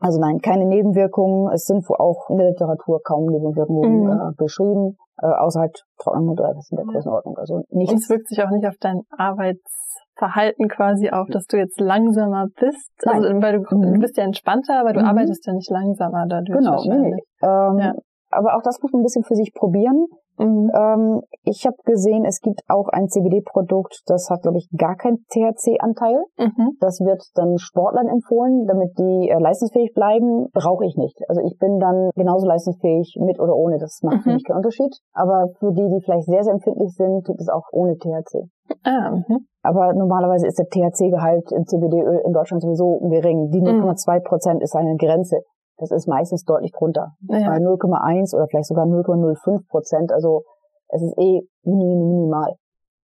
also 0.00 0.20
nein, 0.20 0.38
keine 0.40 0.66
Nebenwirkungen. 0.66 1.52
Es 1.52 1.64
sind 1.64 1.84
auch 1.90 2.30
in 2.30 2.38
der 2.38 2.50
Literatur 2.50 3.00
kaum 3.02 3.26
Nebenwirkungen 3.26 4.04
mhm. 4.04 4.10
äh, 4.10 4.32
beschrieben, 4.36 4.96
äh, 5.20 5.26
außer 5.26 5.60
halt 5.60 5.84
Trocknung 5.98 6.30
oder 6.30 6.54
was 6.56 6.70
in 6.70 6.76
der 6.76 6.86
Größenordnung. 6.86 7.36
Also 7.36 7.62
nichts. 7.70 7.92
Und 7.92 7.98
es 7.98 8.08
wirkt 8.08 8.28
sich 8.28 8.42
auch 8.42 8.50
nicht 8.50 8.66
auf 8.66 8.76
dein 8.80 9.02
Arbeitsverhalten 9.10 10.68
quasi 10.68 11.10
auf, 11.10 11.28
dass 11.28 11.46
du 11.46 11.56
jetzt 11.56 11.80
langsamer 11.80 12.46
bist. 12.58 12.90
Nein. 13.04 13.24
Also 13.24 13.42
weil 13.42 13.60
du, 13.60 13.76
mhm. 13.76 13.94
du 13.94 14.00
bist 14.00 14.16
ja 14.16 14.24
entspannter, 14.24 14.80
aber 14.80 14.92
du 14.92 15.00
mhm. 15.00 15.06
arbeitest 15.06 15.46
ja 15.46 15.52
nicht 15.52 15.70
langsamer 15.70 16.26
dadurch. 16.28 16.58
Genau, 16.58 16.82
nee. 16.84 17.16
Ähm, 17.42 17.78
ja. 17.78 17.92
Aber 18.30 18.56
auch 18.56 18.62
das 18.62 18.80
muss 18.82 18.92
man 18.92 19.00
ein 19.00 19.04
bisschen 19.04 19.24
für 19.24 19.34
sich 19.34 19.52
probieren. 19.54 20.06
Mhm. 20.38 20.70
Ähm, 20.74 21.20
ich 21.44 21.66
habe 21.66 21.76
gesehen, 21.84 22.24
es 22.24 22.40
gibt 22.40 22.60
auch 22.68 22.88
ein 22.88 23.08
CBD-Produkt, 23.08 24.02
das 24.06 24.28
hat, 24.30 24.42
glaube 24.42 24.58
ich, 24.58 24.68
gar 24.76 24.96
keinen 24.96 25.24
THC-Anteil. 25.28 26.24
Mhm. 26.38 26.76
Das 26.80 27.00
wird 27.00 27.22
dann 27.34 27.58
Sportlern 27.58 28.08
empfohlen, 28.08 28.66
damit 28.66 28.98
die 28.98 29.28
äh, 29.28 29.38
leistungsfähig 29.38 29.92
bleiben. 29.94 30.48
Brauche 30.52 30.84
ich 30.84 30.96
nicht. 30.96 31.18
Also 31.28 31.42
ich 31.42 31.58
bin 31.58 31.78
dann 31.78 32.10
genauso 32.14 32.46
leistungsfähig 32.46 33.16
mit 33.20 33.40
oder 33.40 33.54
ohne. 33.54 33.78
Das 33.78 34.00
macht 34.02 34.18
mhm. 34.18 34.22
für 34.22 34.32
mich 34.34 34.44
keinen 34.44 34.58
Unterschied. 34.58 34.96
Aber 35.12 35.48
für 35.58 35.72
die, 35.72 35.88
die 35.88 36.00
vielleicht 36.04 36.26
sehr, 36.26 36.42
sehr 36.44 36.54
empfindlich 36.54 36.92
sind, 36.96 37.24
gibt 37.24 37.40
es 37.40 37.48
auch 37.48 37.68
ohne 37.72 37.96
THC. 37.96 38.48
Ah, 38.84 39.10
mhm. 39.10 39.46
Aber 39.62 39.92
normalerweise 39.92 40.46
ist 40.46 40.58
der 40.58 40.66
THC-Gehalt 40.66 41.52
im 41.52 41.64
CBD-Öl 41.66 42.22
in 42.24 42.32
Deutschland 42.32 42.62
sowieso 42.62 42.98
gering. 43.08 43.50
Die 43.50 43.60
0,2 43.60 44.18
mhm. 44.18 44.22
Prozent 44.24 44.62
ist 44.62 44.74
eine 44.74 44.96
Grenze. 44.96 45.42
Das 45.82 45.90
ist 45.90 46.06
meistens 46.06 46.44
deutlich 46.44 46.70
drunter. 46.70 47.16
Ja. 47.28 47.48
Bei 47.48 47.58
0,1 47.58 48.36
oder 48.36 48.46
vielleicht 48.46 48.68
sogar 48.68 48.86
0,05 48.86 49.68
Prozent. 49.68 50.12
Also 50.12 50.44
es 50.88 51.02
ist 51.02 51.18
eh 51.18 51.42
mini, 51.64 51.84
mini, 51.84 52.04
minimal. 52.04 52.54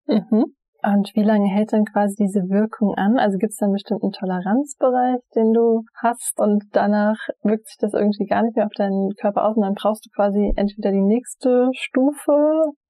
Mhm. 0.07 0.43
Und 0.83 1.09
wie 1.15 1.23
lange 1.23 1.47
hält 1.47 1.71
dann 1.71 1.85
quasi 1.85 2.15
diese 2.19 2.41
Wirkung 2.49 2.93
an? 2.95 3.17
Also 3.17 3.37
gibt 3.37 3.51
es 3.51 3.57
dann 3.57 3.67
einen 3.67 3.75
bestimmten 3.75 4.11
Toleranzbereich, 4.11 5.21
den 5.35 5.53
du 5.53 5.83
hast 6.03 6.37
und 6.37 6.65
danach 6.73 7.15
wirkt 7.43 7.67
sich 7.67 7.77
das 7.79 7.93
irgendwie 7.93 8.25
gar 8.25 8.43
nicht 8.43 8.57
mehr 8.57 8.65
auf 8.65 8.75
deinen 8.75 9.11
Körper 9.21 9.45
aus 9.45 9.55
und 9.55 9.63
dann 9.63 9.73
brauchst 9.73 10.05
du 10.05 10.09
quasi 10.13 10.51
entweder 10.57 10.91
die 10.91 11.01
nächste 11.01 11.69
Stufe 11.71 12.33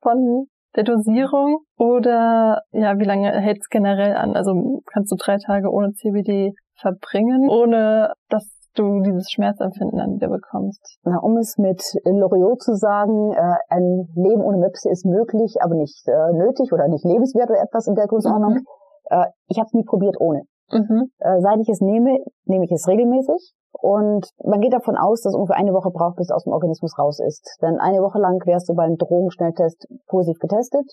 von 0.01 0.47
der 0.75 0.83
Dosierung 0.83 1.59
oder 1.77 2.63
ja, 2.71 2.97
wie 2.97 3.05
lange 3.05 3.31
hält 3.31 3.59
es 3.61 3.69
generell 3.69 4.15
an? 4.15 4.35
Also 4.35 4.81
kannst 4.91 5.11
du 5.11 5.15
drei 5.15 5.37
Tage 5.37 5.69
ohne 5.69 5.93
CBD 5.93 6.53
verbringen, 6.75 7.47
ohne 7.49 8.13
dass 8.29 8.54
du 8.75 9.01
dieses 9.01 9.32
Schmerzempfinden 9.32 9.98
dann 9.98 10.15
wieder 10.15 10.29
bekommst? 10.29 11.00
Na, 11.03 11.17
um 11.20 11.38
es 11.38 11.58
mit 11.58 11.82
Loriot 12.05 12.62
zu 12.62 12.75
sagen, 12.75 13.34
äh, 13.34 13.58
ein 13.70 14.08
Leben 14.15 14.41
ohne 14.41 14.58
Möpse 14.58 14.89
ist 14.89 15.05
möglich, 15.05 15.55
aber 15.62 15.75
nicht 15.75 16.08
äh, 16.08 16.34
nötig 16.34 16.72
oder 16.72 16.88
nicht 16.88 17.05
lebenswert 17.05 17.50
oder 17.50 17.62
etwas 17.62 17.88
in 17.88 17.96
der 17.96 18.08
Größenordnung. 18.08 18.53
Mhm. 18.53 18.65
Äh, 19.10 19.25
ich 19.48 19.58
habe 19.58 19.67
es 19.67 19.74
nie 19.74 19.84
probiert 19.84 20.15
ohne. 20.20 20.44
Mhm. 20.72 21.12
Äh, 21.20 21.41
seit 21.41 21.60
ich 21.60 21.70
es 21.70 21.82
nehme, 21.82 22.20
nehme 22.46 22.65
ich 22.65 22.72
es 22.72 22.88
regelmäßig. 22.88 23.53
Und 23.82 24.29
man 24.44 24.62
geht 24.62 24.74
davon 24.74 24.96
aus, 24.96 25.22
dass 25.22 25.34
es 25.34 25.36
ungefähr 25.36 25.58
eine 25.60 25.74
Woche 25.74 25.91
braucht, 25.91 26.15
bis 26.15 26.29
es 26.29 26.36
aus 26.36 26.46
dem 26.46 26.53
Organismus 26.53 26.98
raus 26.98 27.20
ist. 27.20 27.58
Denn 27.62 27.77
eine 27.77 28.00
Woche 28.00 28.20
lang 28.20 28.39
wärst 28.46 28.70
du 28.70 28.74
beim 28.74 28.96
Drogenschnelltest 28.96 29.88
positiv 30.08 30.39
getestet. 30.39 30.86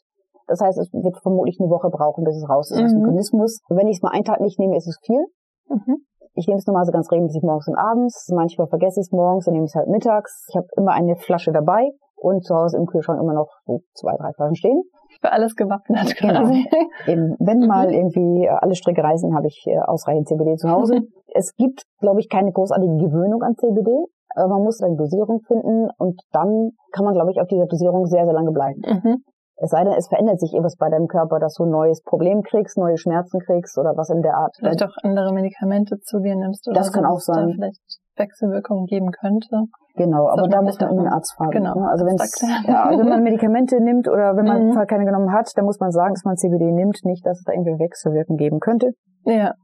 Das 0.48 0.60
heißt, 0.60 0.78
es 0.78 0.92
wird 0.92 1.16
vermutlich 1.22 1.58
eine 1.60 1.70
Woche 1.70 1.88
brauchen, 1.90 2.24
bis 2.24 2.36
es 2.36 2.48
raus 2.48 2.70
ist 2.70 2.78
mhm. 2.78 2.84
aus 2.84 2.92
dem 2.92 3.00
mhm. 3.00 3.08
Organismus. 3.08 3.60
Wenn 3.68 3.88
ich 3.88 3.96
es 3.98 4.02
mal 4.02 4.10
einen 4.12 4.24
Tag 4.24 4.40
nicht 4.40 4.58
nehme, 4.58 4.76
ist 4.76 4.88
es 4.88 4.98
viel. 5.04 5.24
Mhm. 5.68 6.04
Ich 6.42 6.48
nehme 6.48 6.58
es 6.58 6.66
normalerweise 6.66 6.90
ganz 6.90 7.10
regelmäßig 7.12 7.42
morgens 7.42 7.68
und 7.68 7.76
abends. 7.76 8.28
Manchmal 8.34 8.66
vergesse 8.66 8.98
ich 8.98 9.06
es 9.06 9.12
morgens, 9.12 9.44
dann 9.44 9.54
nehme 9.54 9.64
ich 9.64 9.70
es 9.70 9.76
halt 9.76 9.86
mittags. 9.86 10.46
Ich 10.48 10.56
habe 10.56 10.66
immer 10.76 10.90
eine 10.90 11.14
Flasche 11.14 11.52
dabei 11.52 11.92
und 12.16 12.44
zu 12.44 12.52
Hause 12.56 12.78
im 12.78 12.86
Kühlschrank 12.86 13.20
immer 13.20 13.32
noch 13.32 13.48
so 13.64 13.82
zwei, 13.94 14.16
drei 14.16 14.32
Flaschen 14.32 14.56
stehen. 14.56 14.82
Für 15.20 15.30
alles 15.30 15.54
gewappnet 15.54 16.16
genau. 16.20 16.50
Eben, 17.06 17.36
wenn 17.38 17.60
mal 17.68 17.94
irgendwie 17.94 18.48
alle 18.48 18.74
Stricke 18.74 19.04
reißen, 19.04 19.36
habe 19.36 19.46
ich 19.46 19.64
äh, 19.68 19.78
ausreichend 19.78 20.26
CBD 20.26 20.56
zu 20.56 20.68
Hause. 20.68 21.02
es 21.34 21.54
gibt, 21.54 21.84
glaube 22.00 22.18
ich, 22.18 22.28
keine 22.28 22.50
großartige 22.50 22.96
Gewöhnung 22.96 23.42
an 23.42 23.54
CBD. 23.54 23.90
Aber 24.34 24.54
man 24.54 24.64
muss 24.64 24.80
eine 24.80 24.96
Dosierung 24.96 25.42
finden 25.46 25.90
und 25.98 26.20
dann 26.32 26.70
kann 26.90 27.04
man, 27.04 27.14
glaube 27.14 27.30
ich, 27.30 27.40
auf 27.40 27.46
dieser 27.46 27.66
Dosierung 27.66 28.06
sehr, 28.06 28.24
sehr 28.24 28.32
lange 28.32 28.50
bleiben. 28.50 28.80
Mhm. 28.80 29.22
Es 29.62 29.70
sei 29.70 29.84
denn, 29.84 29.92
es 29.92 30.08
verändert 30.08 30.40
sich 30.40 30.54
etwas 30.54 30.76
bei 30.76 30.90
deinem 30.90 31.06
Körper, 31.06 31.38
dass 31.38 31.54
du 31.54 31.62
ein 31.62 31.70
neues 31.70 32.02
Problem 32.02 32.42
kriegst, 32.42 32.76
neue 32.76 32.98
Schmerzen 32.98 33.38
kriegst 33.38 33.78
oder 33.78 33.96
was 33.96 34.10
in 34.10 34.20
der 34.20 34.34
Art. 34.34 34.56
Vielleicht 34.58 34.82
auch 34.82 34.96
andere 35.02 35.32
Medikamente 35.32 36.00
zu 36.00 36.18
dir 36.18 36.34
nimmst 36.34 36.66
oder 36.66 36.74
das 36.74 36.92
kann 36.92 37.06
auch 37.06 37.20
sein. 37.20 37.46
Da 37.46 37.54
vielleicht 37.54 37.80
Wechselwirkungen 38.16 38.86
geben 38.86 39.12
könnte. 39.12 39.62
Genau, 39.94 40.28
aber 40.28 40.48
da 40.48 40.62
muss 40.62 40.80
man 40.80 40.90
immer 40.90 41.02
einen 41.02 41.12
Arzt 41.12 41.34
fragen. 41.36 41.50
Genau. 41.52 41.78
Ne? 41.78 41.88
Also 41.88 42.04
wenn 42.04 42.16
ja, 42.66 42.84
also 42.84 42.98
wenn 42.98 43.08
man 43.08 43.22
Medikamente 43.28 43.80
nimmt 43.80 44.08
oder 44.08 44.36
wenn 44.36 44.46
man 44.46 44.68
mhm. 44.70 44.86
keine 44.86 45.04
genommen 45.04 45.32
hat, 45.32 45.50
dann 45.54 45.64
muss 45.64 45.78
man 45.78 45.92
sagen, 45.92 46.14
dass 46.14 46.24
man 46.24 46.36
CBD 46.36 46.72
nimmt, 46.72 46.98
nicht, 47.04 47.24
dass 47.24 47.38
es 47.38 47.44
da 47.44 47.52
irgendwie 47.52 47.78
Wechselwirkungen 47.78 48.38
geben 48.38 48.58
könnte. 48.58 48.90
Ja. 49.24 49.54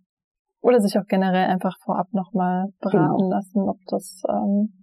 Oder 0.61 0.81
sich 0.81 0.97
auch 0.99 1.07
generell 1.09 1.47
einfach 1.49 1.75
vorab 1.85 2.07
nochmal 2.13 2.67
beraten 2.81 3.17
genau. 3.17 3.31
lassen, 3.31 3.69
ob 3.69 3.79
das 3.89 4.23
ähm, 4.29 4.75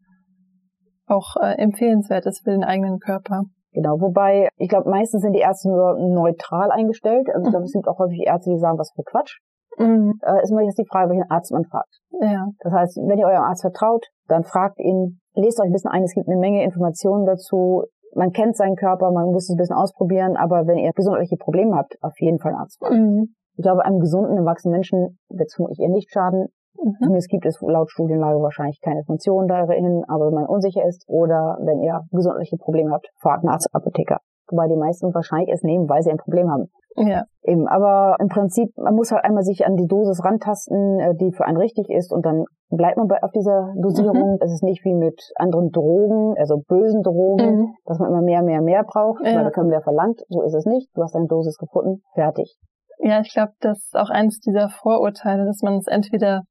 auch 1.05 1.35
äh, 1.41 1.55
empfehlenswert 1.57 2.25
ist 2.25 2.43
für 2.43 2.51
den 2.51 2.63
eigenen 2.63 2.99
Körper. 2.99 3.43
Genau, 3.75 3.99
wobei, 3.99 4.47
ich 4.55 4.69
glaube, 4.69 4.89
meistens 4.89 5.21
sind 5.21 5.33
die 5.33 5.41
Ärzte 5.41 5.67
nur 5.67 5.99
neutral 5.99 6.71
eingestellt. 6.71 7.27
Also 7.33 7.45
ich 7.45 7.51
glaube, 7.51 7.65
es 7.65 7.73
gibt 7.73 7.89
auch 7.89 7.99
häufig 7.99 8.23
Ärzte, 8.25 8.51
die 8.51 8.57
sagen, 8.57 8.79
was 8.79 8.91
für 8.95 9.03
Quatsch. 9.03 9.37
Mhm. 9.77 10.17
Äh, 10.23 10.41
ist 10.41 10.51
immer 10.51 10.61
jetzt 10.61 10.79
die 10.79 10.87
Frage, 10.89 11.09
welchen 11.09 11.29
Arzt 11.29 11.51
man 11.51 11.65
fragt. 11.65 11.99
Ja. 12.21 12.47
Das 12.59 12.71
heißt, 12.71 12.97
wenn 13.05 13.19
ihr 13.19 13.27
eurem 13.27 13.43
Arzt 13.43 13.63
vertraut, 13.63 14.05
dann 14.29 14.45
fragt 14.45 14.79
ihn, 14.79 15.19
lest 15.33 15.59
euch 15.59 15.67
ein 15.67 15.73
bisschen 15.73 15.91
ein, 15.91 16.03
es 16.03 16.13
gibt 16.13 16.29
eine 16.29 16.39
Menge 16.39 16.63
Informationen 16.63 17.25
dazu. 17.25 17.83
Man 18.15 18.31
kennt 18.31 18.55
seinen 18.55 18.77
Körper, 18.77 19.11
man 19.11 19.25
muss 19.25 19.43
es 19.43 19.49
ein 19.49 19.57
bisschen 19.57 19.75
ausprobieren, 19.75 20.37
aber 20.37 20.67
wenn 20.67 20.77
ihr 20.77 20.91
gesundheitliche 20.95 21.35
Probleme 21.35 21.75
habt, 21.75 21.97
auf 22.01 22.13
jeden 22.19 22.39
Fall 22.39 22.53
einen 22.53 22.61
Arzt 22.61 22.79
fragen. 22.79 22.95
Mhm. 22.95 23.35
Ich 23.57 23.63
glaube, 23.63 23.83
einem 23.83 23.99
gesunden, 23.99 24.37
erwachsenen 24.37 24.71
Menschen 24.71 25.19
wird 25.27 25.47
es 25.47 25.55
vermutlich 25.55 25.79
eher 25.79 25.89
nicht 25.89 26.09
schaden. 26.11 26.47
Mhm. 26.85 27.15
Es 27.15 27.27
gibt 27.27 27.45
es 27.45 27.59
laut 27.61 27.89
Studienlage 27.89 28.39
wahrscheinlich 28.41 28.79
keine 28.81 28.99
Informationen 28.99 29.47
darin, 29.47 30.03
aber 30.07 30.27
wenn 30.27 30.35
man 30.35 30.45
unsicher 30.45 30.85
ist 30.85 31.03
oder 31.07 31.57
wenn 31.61 31.81
ihr 31.81 32.01
gesundheitliche 32.11 32.57
Probleme 32.57 32.91
habt, 32.91 33.07
fragt 33.19 33.43
einen 33.43 33.49
Arzt, 33.49 33.69
Apotheker. 33.73 34.19
Wobei 34.49 34.67
die 34.67 34.77
meisten 34.77 35.13
wahrscheinlich 35.13 35.49
es 35.51 35.63
nehmen, 35.63 35.89
weil 35.89 36.03
sie 36.03 36.11
ein 36.11 36.17
Problem 36.17 36.51
haben. 36.51 36.69
Ja. 36.97 37.23
Eben, 37.43 37.67
aber 37.67 38.15
im 38.19 38.29
Prinzip, 38.29 38.69
man 38.77 38.95
muss 38.95 39.11
halt 39.11 39.25
einmal 39.25 39.43
sich 39.43 39.65
an 39.65 39.75
die 39.75 39.87
Dosis 39.87 40.23
rantasten, 40.23 40.99
äh, 40.99 41.15
die 41.15 41.33
für 41.33 41.45
einen 41.45 41.57
richtig 41.57 41.89
ist 41.89 42.13
und 42.13 42.25
dann 42.25 42.45
bleibt 42.69 42.97
man 42.97 43.07
bei, 43.07 43.21
auf 43.21 43.31
dieser 43.31 43.73
Dosierung. 43.81 44.33
Mhm. 44.33 44.37
Es 44.39 44.53
ist 44.53 44.63
nicht 44.63 44.85
wie 44.85 44.93
mit 44.93 45.19
anderen 45.35 45.71
Drogen, 45.71 46.35
also 46.37 46.61
bösen 46.67 47.03
Drogen, 47.03 47.59
mhm. 47.59 47.75
dass 47.85 47.99
man 47.99 48.09
immer 48.09 48.21
mehr, 48.21 48.43
mehr, 48.43 48.61
mehr 48.61 48.83
braucht, 48.83 49.25
ja. 49.25 49.35
weil 49.35 49.43
da 49.43 49.49
können 49.49 49.71
wir 49.71 49.81
verlangt. 49.81 50.21
So 50.29 50.41
ist 50.43 50.53
es 50.53 50.65
nicht. 50.65 50.89
Du 50.95 51.01
hast 51.01 51.15
deine 51.15 51.27
Dosis 51.27 51.57
gefunden, 51.57 52.01
fertig. 52.13 52.55
Ja, 52.99 53.19
ich 53.19 53.33
glaube, 53.33 53.51
das 53.59 53.77
ist 53.77 53.95
auch 53.95 54.09
eines 54.09 54.39
dieser 54.39 54.69
Vorurteile, 54.69 55.45
dass 55.45 55.61
man 55.61 55.75
es 55.75 55.87
entweder 55.87 56.43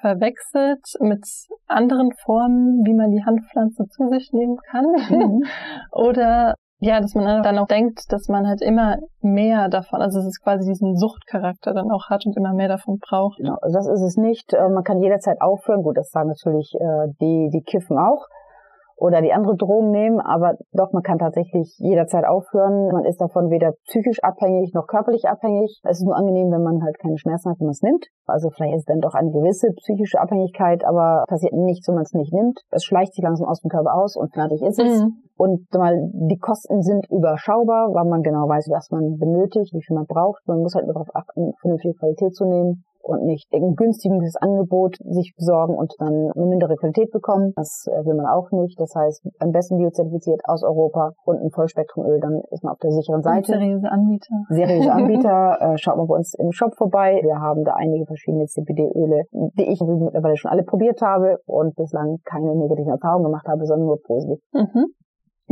verwechselt 0.00 0.84
mit 1.00 1.24
anderen 1.66 2.10
Formen, 2.24 2.82
wie 2.84 2.94
man 2.94 3.10
die 3.10 3.24
Handpflanze 3.24 3.86
zu 3.88 4.08
sich 4.08 4.30
nehmen 4.32 4.56
kann. 4.70 4.86
Mhm. 4.86 5.44
Oder 5.92 6.54
ja, 6.82 6.98
dass 6.98 7.14
man 7.14 7.42
dann 7.42 7.58
auch 7.58 7.66
denkt, 7.66 8.10
dass 8.10 8.28
man 8.28 8.46
halt 8.46 8.62
immer 8.62 8.96
mehr 9.20 9.68
davon, 9.68 10.00
also 10.00 10.18
dass 10.18 10.26
es 10.26 10.40
quasi 10.40 10.66
diesen 10.66 10.96
Suchtcharakter 10.96 11.74
dann 11.74 11.90
auch 11.90 12.08
hat 12.08 12.24
und 12.24 12.36
immer 12.38 12.54
mehr 12.54 12.68
davon 12.68 12.98
braucht. 12.98 13.36
Genau, 13.36 13.56
also 13.60 13.76
das 13.76 13.86
ist 13.86 14.00
es 14.00 14.16
nicht. 14.16 14.54
Äh, 14.54 14.68
man 14.70 14.82
kann 14.82 15.02
jederzeit 15.02 15.42
aufhören. 15.42 15.82
Gut, 15.82 15.98
das 15.98 16.10
sagen 16.10 16.28
natürlich 16.28 16.74
äh, 16.74 17.08
die, 17.20 17.50
die 17.52 17.62
kiffen 17.62 17.98
auch 17.98 18.26
oder 19.00 19.22
die 19.22 19.32
andere 19.32 19.56
Drogen 19.56 19.90
nehmen, 19.90 20.20
aber 20.20 20.54
doch, 20.72 20.92
man 20.92 21.02
kann 21.02 21.18
tatsächlich 21.18 21.74
jederzeit 21.78 22.26
aufhören. 22.26 22.92
Man 22.92 23.06
ist 23.06 23.18
davon 23.20 23.48
weder 23.48 23.72
psychisch 23.88 24.22
abhängig 24.22 24.74
noch 24.74 24.86
körperlich 24.86 25.24
abhängig. 25.26 25.80
Es 25.84 26.00
ist 26.00 26.04
nur 26.04 26.16
angenehm, 26.16 26.52
wenn 26.52 26.62
man 26.62 26.84
halt 26.84 26.98
keine 26.98 27.16
Schmerzen 27.16 27.50
hat, 27.50 27.58
wenn 27.60 27.66
man 27.66 27.72
es 27.72 27.82
nimmt. 27.82 28.06
Also 28.26 28.50
vielleicht 28.50 28.74
ist 28.74 28.80
es 28.80 28.84
dann 28.84 29.00
doch 29.00 29.14
eine 29.14 29.30
gewisse 29.30 29.72
psychische 29.72 30.20
Abhängigkeit, 30.20 30.84
aber 30.84 31.24
passiert 31.28 31.54
nichts, 31.54 31.88
wenn 31.88 31.94
man 31.94 32.04
es 32.04 32.12
nicht 32.12 32.32
nimmt. 32.32 32.60
Es 32.70 32.84
schleicht 32.84 33.14
sich 33.14 33.24
langsam 33.24 33.48
aus 33.48 33.62
dem 33.62 33.70
Körper 33.70 33.94
aus 33.94 34.16
und 34.16 34.34
fertig 34.34 34.60
ist 34.60 34.78
es. 34.78 35.02
Mhm. 35.02 35.16
Und 35.36 35.72
mal 35.72 35.96
die 36.12 36.38
Kosten 36.38 36.82
sind 36.82 37.10
überschaubar, 37.10 37.88
weil 37.94 38.04
man 38.04 38.20
genau 38.20 38.46
weiß, 38.46 38.68
was 38.68 38.90
man 38.90 39.16
benötigt, 39.16 39.72
wie 39.72 39.82
viel 39.82 39.96
man 39.96 40.04
braucht. 40.06 40.46
Man 40.46 40.60
muss 40.60 40.74
halt 40.74 40.84
nur 40.84 40.92
darauf 40.92 41.08
achten, 41.14 41.52
vernünftige 41.62 41.94
Qualität 41.94 42.34
zu 42.34 42.44
nehmen 42.44 42.84
und 43.02 43.24
nicht 43.24 43.52
ein 43.52 43.74
günstiges 43.74 44.36
Angebot 44.36 44.96
sich 45.00 45.34
besorgen 45.36 45.74
und 45.74 45.94
dann 45.98 46.30
eine 46.34 46.46
mindere 46.46 46.76
Qualität 46.76 47.10
bekommen. 47.10 47.52
Das 47.56 47.86
äh, 47.86 48.04
will 48.04 48.14
man 48.14 48.26
auch 48.26 48.50
nicht. 48.52 48.78
Das 48.80 48.94
heißt, 48.94 49.26
am 49.38 49.52
besten 49.52 49.78
biozertifiziert 49.78 50.40
aus 50.44 50.62
Europa 50.62 51.12
und 51.24 51.40
ein 51.40 51.50
Vollspektrumöl, 51.50 52.20
dann 52.20 52.42
ist 52.50 52.62
man 52.62 52.72
auf 52.72 52.78
der 52.78 52.92
sicheren 52.92 53.22
Seite. 53.22 53.52
Und 53.52 53.58
seriöse 53.60 53.90
Anbieter. 53.90 54.34
Seriöse 54.48 54.92
Anbieter. 54.92 55.58
äh, 55.60 55.78
schaut 55.78 55.96
mal 55.96 56.06
bei 56.06 56.16
uns 56.16 56.34
im 56.34 56.52
Shop 56.52 56.74
vorbei. 56.76 57.20
Wir 57.22 57.40
haben 57.40 57.64
da 57.64 57.74
einige 57.74 58.06
verschiedene 58.06 58.46
CBD-Öle, 58.46 59.24
die 59.32 59.70
ich 59.70 59.80
mittlerweile 59.80 60.36
schon 60.36 60.50
alle 60.50 60.62
probiert 60.62 61.00
habe 61.02 61.38
und 61.46 61.74
bislang 61.76 62.18
keine 62.24 62.54
negativen 62.54 62.92
Erfahrungen 62.92 63.24
gemacht 63.24 63.46
habe, 63.46 63.64
sondern 63.66 63.86
nur 63.86 64.02
positiv. 64.02 64.38
Mhm. 64.52 64.94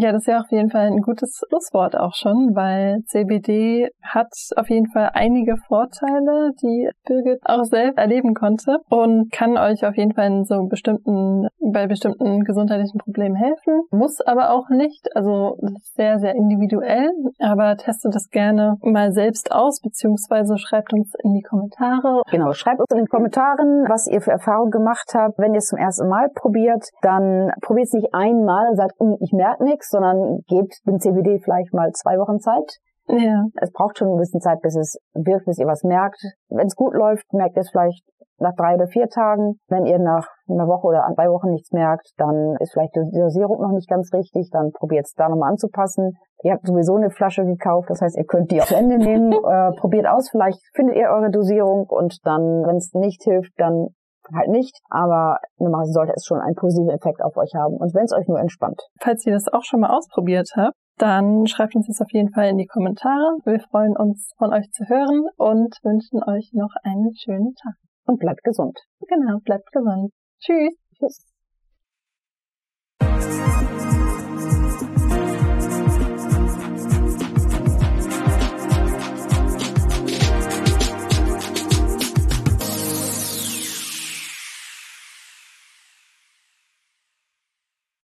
Ja, 0.00 0.12
das 0.12 0.22
ist 0.22 0.26
ja 0.28 0.38
auf 0.38 0.52
jeden 0.52 0.70
Fall 0.70 0.86
ein 0.86 1.02
gutes 1.02 1.42
Schlusswort 1.48 1.96
auch 1.96 2.14
schon, 2.14 2.54
weil 2.54 3.02
CBD 3.06 3.88
hat 4.00 4.30
auf 4.54 4.70
jeden 4.70 4.86
Fall 4.92 5.10
einige 5.12 5.56
Vorteile, 5.66 6.52
die 6.62 6.88
Birgit 7.04 7.40
auch 7.44 7.64
selbst 7.64 7.98
erleben 7.98 8.32
konnte 8.32 8.78
und 8.88 9.32
kann 9.32 9.58
euch 9.58 9.84
auf 9.84 9.96
jeden 9.96 10.14
Fall 10.14 10.28
in 10.28 10.44
so 10.44 10.68
bestimmten, 10.68 11.48
bei 11.72 11.88
bestimmten 11.88 12.44
gesundheitlichen 12.44 12.98
Problemen 12.98 13.34
helfen. 13.34 13.82
Muss 13.90 14.20
aber 14.20 14.52
auch 14.52 14.68
nicht. 14.68 15.08
Also 15.16 15.58
sehr, 15.96 16.20
sehr 16.20 16.36
individuell, 16.36 17.10
aber 17.40 17.76
testet 17.76 18.14
das 18.14 18.28
gerne 18.30 18.76
mal 18.82 19.10
selbst 19.10 19.50
aus, 19.50 19.80
beziehungsweise 19.80 20.58
schreibt 20.58 20.92
uns 20.92 21.12
in 21.24 21.34
die 21.34 21.42
Kommentare. 21.42 22.22
Genau, 22.30 22.52
schreibt 22.52 22.78
uns 22.78 22.92
in 22.92 22.98
den 22.98 23.08
Kommentaren, 23.08 23.84
was 23.88 24.06
ihr 24.06 24.20
für 24.20 24.30
Erfahrungen 24.30 24.70
gemacht 24.70 25.10
habt. 25.12 25.40
Wenn 25.40 25.54
ihr 25.54 25.58
es 25.58 25.66
zum 25.66 25.78
ersten 25.80 26.08
Mal 26.08 26.28
probiert, 26.32 26.84
dann 27.02 27.50
probiert 27.62 27.88
es 27.88 27.94
nicht 27.94 28.14
einmal 28.14 28.68
und 28.70 28.76
sagt, 28.76 28.94
hm, 29.00 29.16
ich 29.18 29.32
merke 29.32 29.64
nichts, 29.64 29.87
sondern 29.88 30.40
gebt 30.48 30.74
dem 30.86 30.98
CBD 30.98 31.38
vielleicht 31.38 31.72
mal 31.72 31.90
zwei 31.92 32.18
Wochen 32.18 32.38
Zeit. 32.38 32.78
Ja. 33.08 33.44
Es 33.60 33.72
braucht 33.72 33.98
schon 33.98 34.08
ein 34.08 34.18
bisschen 34.18 34.40
Zeit, 34.40 34.60
bis 34.60 34.76
es 34.76 34.98
wirkt, 35.14 35.46
bis 35.46 35.58
ihr 35.58 35.66
was 35.66 35.82
merkt. 35.82 36.20
Wenn 36.48 36.66
es 36.66 36.76
gut 36.76 36.94
läuft, 36.94 37.32
merkt 37.32 37.56
ihr 37.56 37.62
es 37.62 37.70
vielleicht 37.70 38.04
nach 38.38 38.54
drei 38.54 38.74
oder 38.74 38.86
vier 38.86 39.08
Tagen. 39.08 39.58
Wenn 39.68 39.86
ihr 39.86 39.98
nach 39.98 40.28
einer 40.48 40.68
Woche 40.68 40.86
oder 40.86 41.08
zwei 41.14 41.28
Wochen 41.28 41.50
nichts 41.50 41.72
merkt, 41.72 42.12
dann 42.18 42.56
ist 42.60 42.72
vielleicht 42.72 42.94
die 42.94 43.18
Dosierung 43.18 43.60
noch 43.60 43.72
nicht 43.72 43.88
ganz 43.88 44.12
richtig. 44.12 44.50
Dann 44.52 44.70
probiert 44.72 45.06
es 45.06 45.14
da 45.14 45.28
nochmal 45.28 45.50
anzupassen. 45.50 46.12
Ihr 46.42 46.52
habt 46.52 46.66
sowieso 46.66 46.94
eine 46.94 47.10
Flasche 47.10 47.44
gekauft, 47.44 47.90
das 47.90 48.00
heißt, 48.00 48.16
ihr 48.16 48.24
könnt 48.24 48.52
die 48.52 48.62
auf 48.62 48.70
Ende 48.70 48.98
nehmen. 48.98 49.32
äh, 49.32 49.72
probiert 49.72 50.06
aus, 50.06 50.28
vielleicht 50.30 50.60
findet 50.74 50.96
ihr 50.96 51.08
eure 51.08 51.30
Dosierung 51.30 51.86
und 51.88 52.14
dann, 52.24 52.62
wenn 52.64 52.76
es 52.76 52.92
nicht 52.94 53.22
hilft, 53.24 53.52
dann 53.56 53.88
halt 54.34 54.48
nicht, 54.48 54.76
aber 54.90 55.38
normalerweise 55.58 55.92
sollte 55.92 56.12
es 56.14 56.24
schon 56.24 56.40
einen 56.40 56.54
positiven 56.54 56.90
Effekt 56.90 57.22
auf 57.22 57.36
euch 57.36 57.54
haben 57.54 57.76
und 57.76 57.94
wenn 57.94 58.04
es 58.04 58.12
euch 58.12 58.26
nur 58.28 58.40
entspannt. 58.40 58.80
Falls 59.00 59.24
ihr 59.26 59.32
das 59.32 59.48
auch 59.48 59.64
schon 59.64 59.80
mal 59.80 59.90
ausprobiert 59.90 60.50
habt, 60.56 60.74
dann 60.98 61.46
schreibt 61.46 61.76
uns 61.76 61.86
das 61.86 62.00
auf 62.00 62.12
jeden 62.12 62.32
Fall 62.32 62.48
in 62.48 62.58
die 62.58 62.66
Kommentare. 62.66 63.38
Wir 63.44 63.60
freuen 63.60 63.96
uns 63.96 64.32
von 64.36 64.52
euch 64.52 64.68
zu 64.72 64.84
hören 64.88 65.26
und 65.36 65.76
wünschen 65.82 66.22
euch 66.26 66.50
noch 66.52 66.74
einen 66.82 67.14
schönen 67.14 67.54
Tag. 67.54 67.74
Und 68.04 68.18
bleibt 68.18 68.42
gesund. 68.42 68.78
Genau, 69.06 69.38
bleibt 69.44 69.70
gesund. 69.70 70.10
Tschüss. 70.40 70.74
Tschüss. 70.98 71.37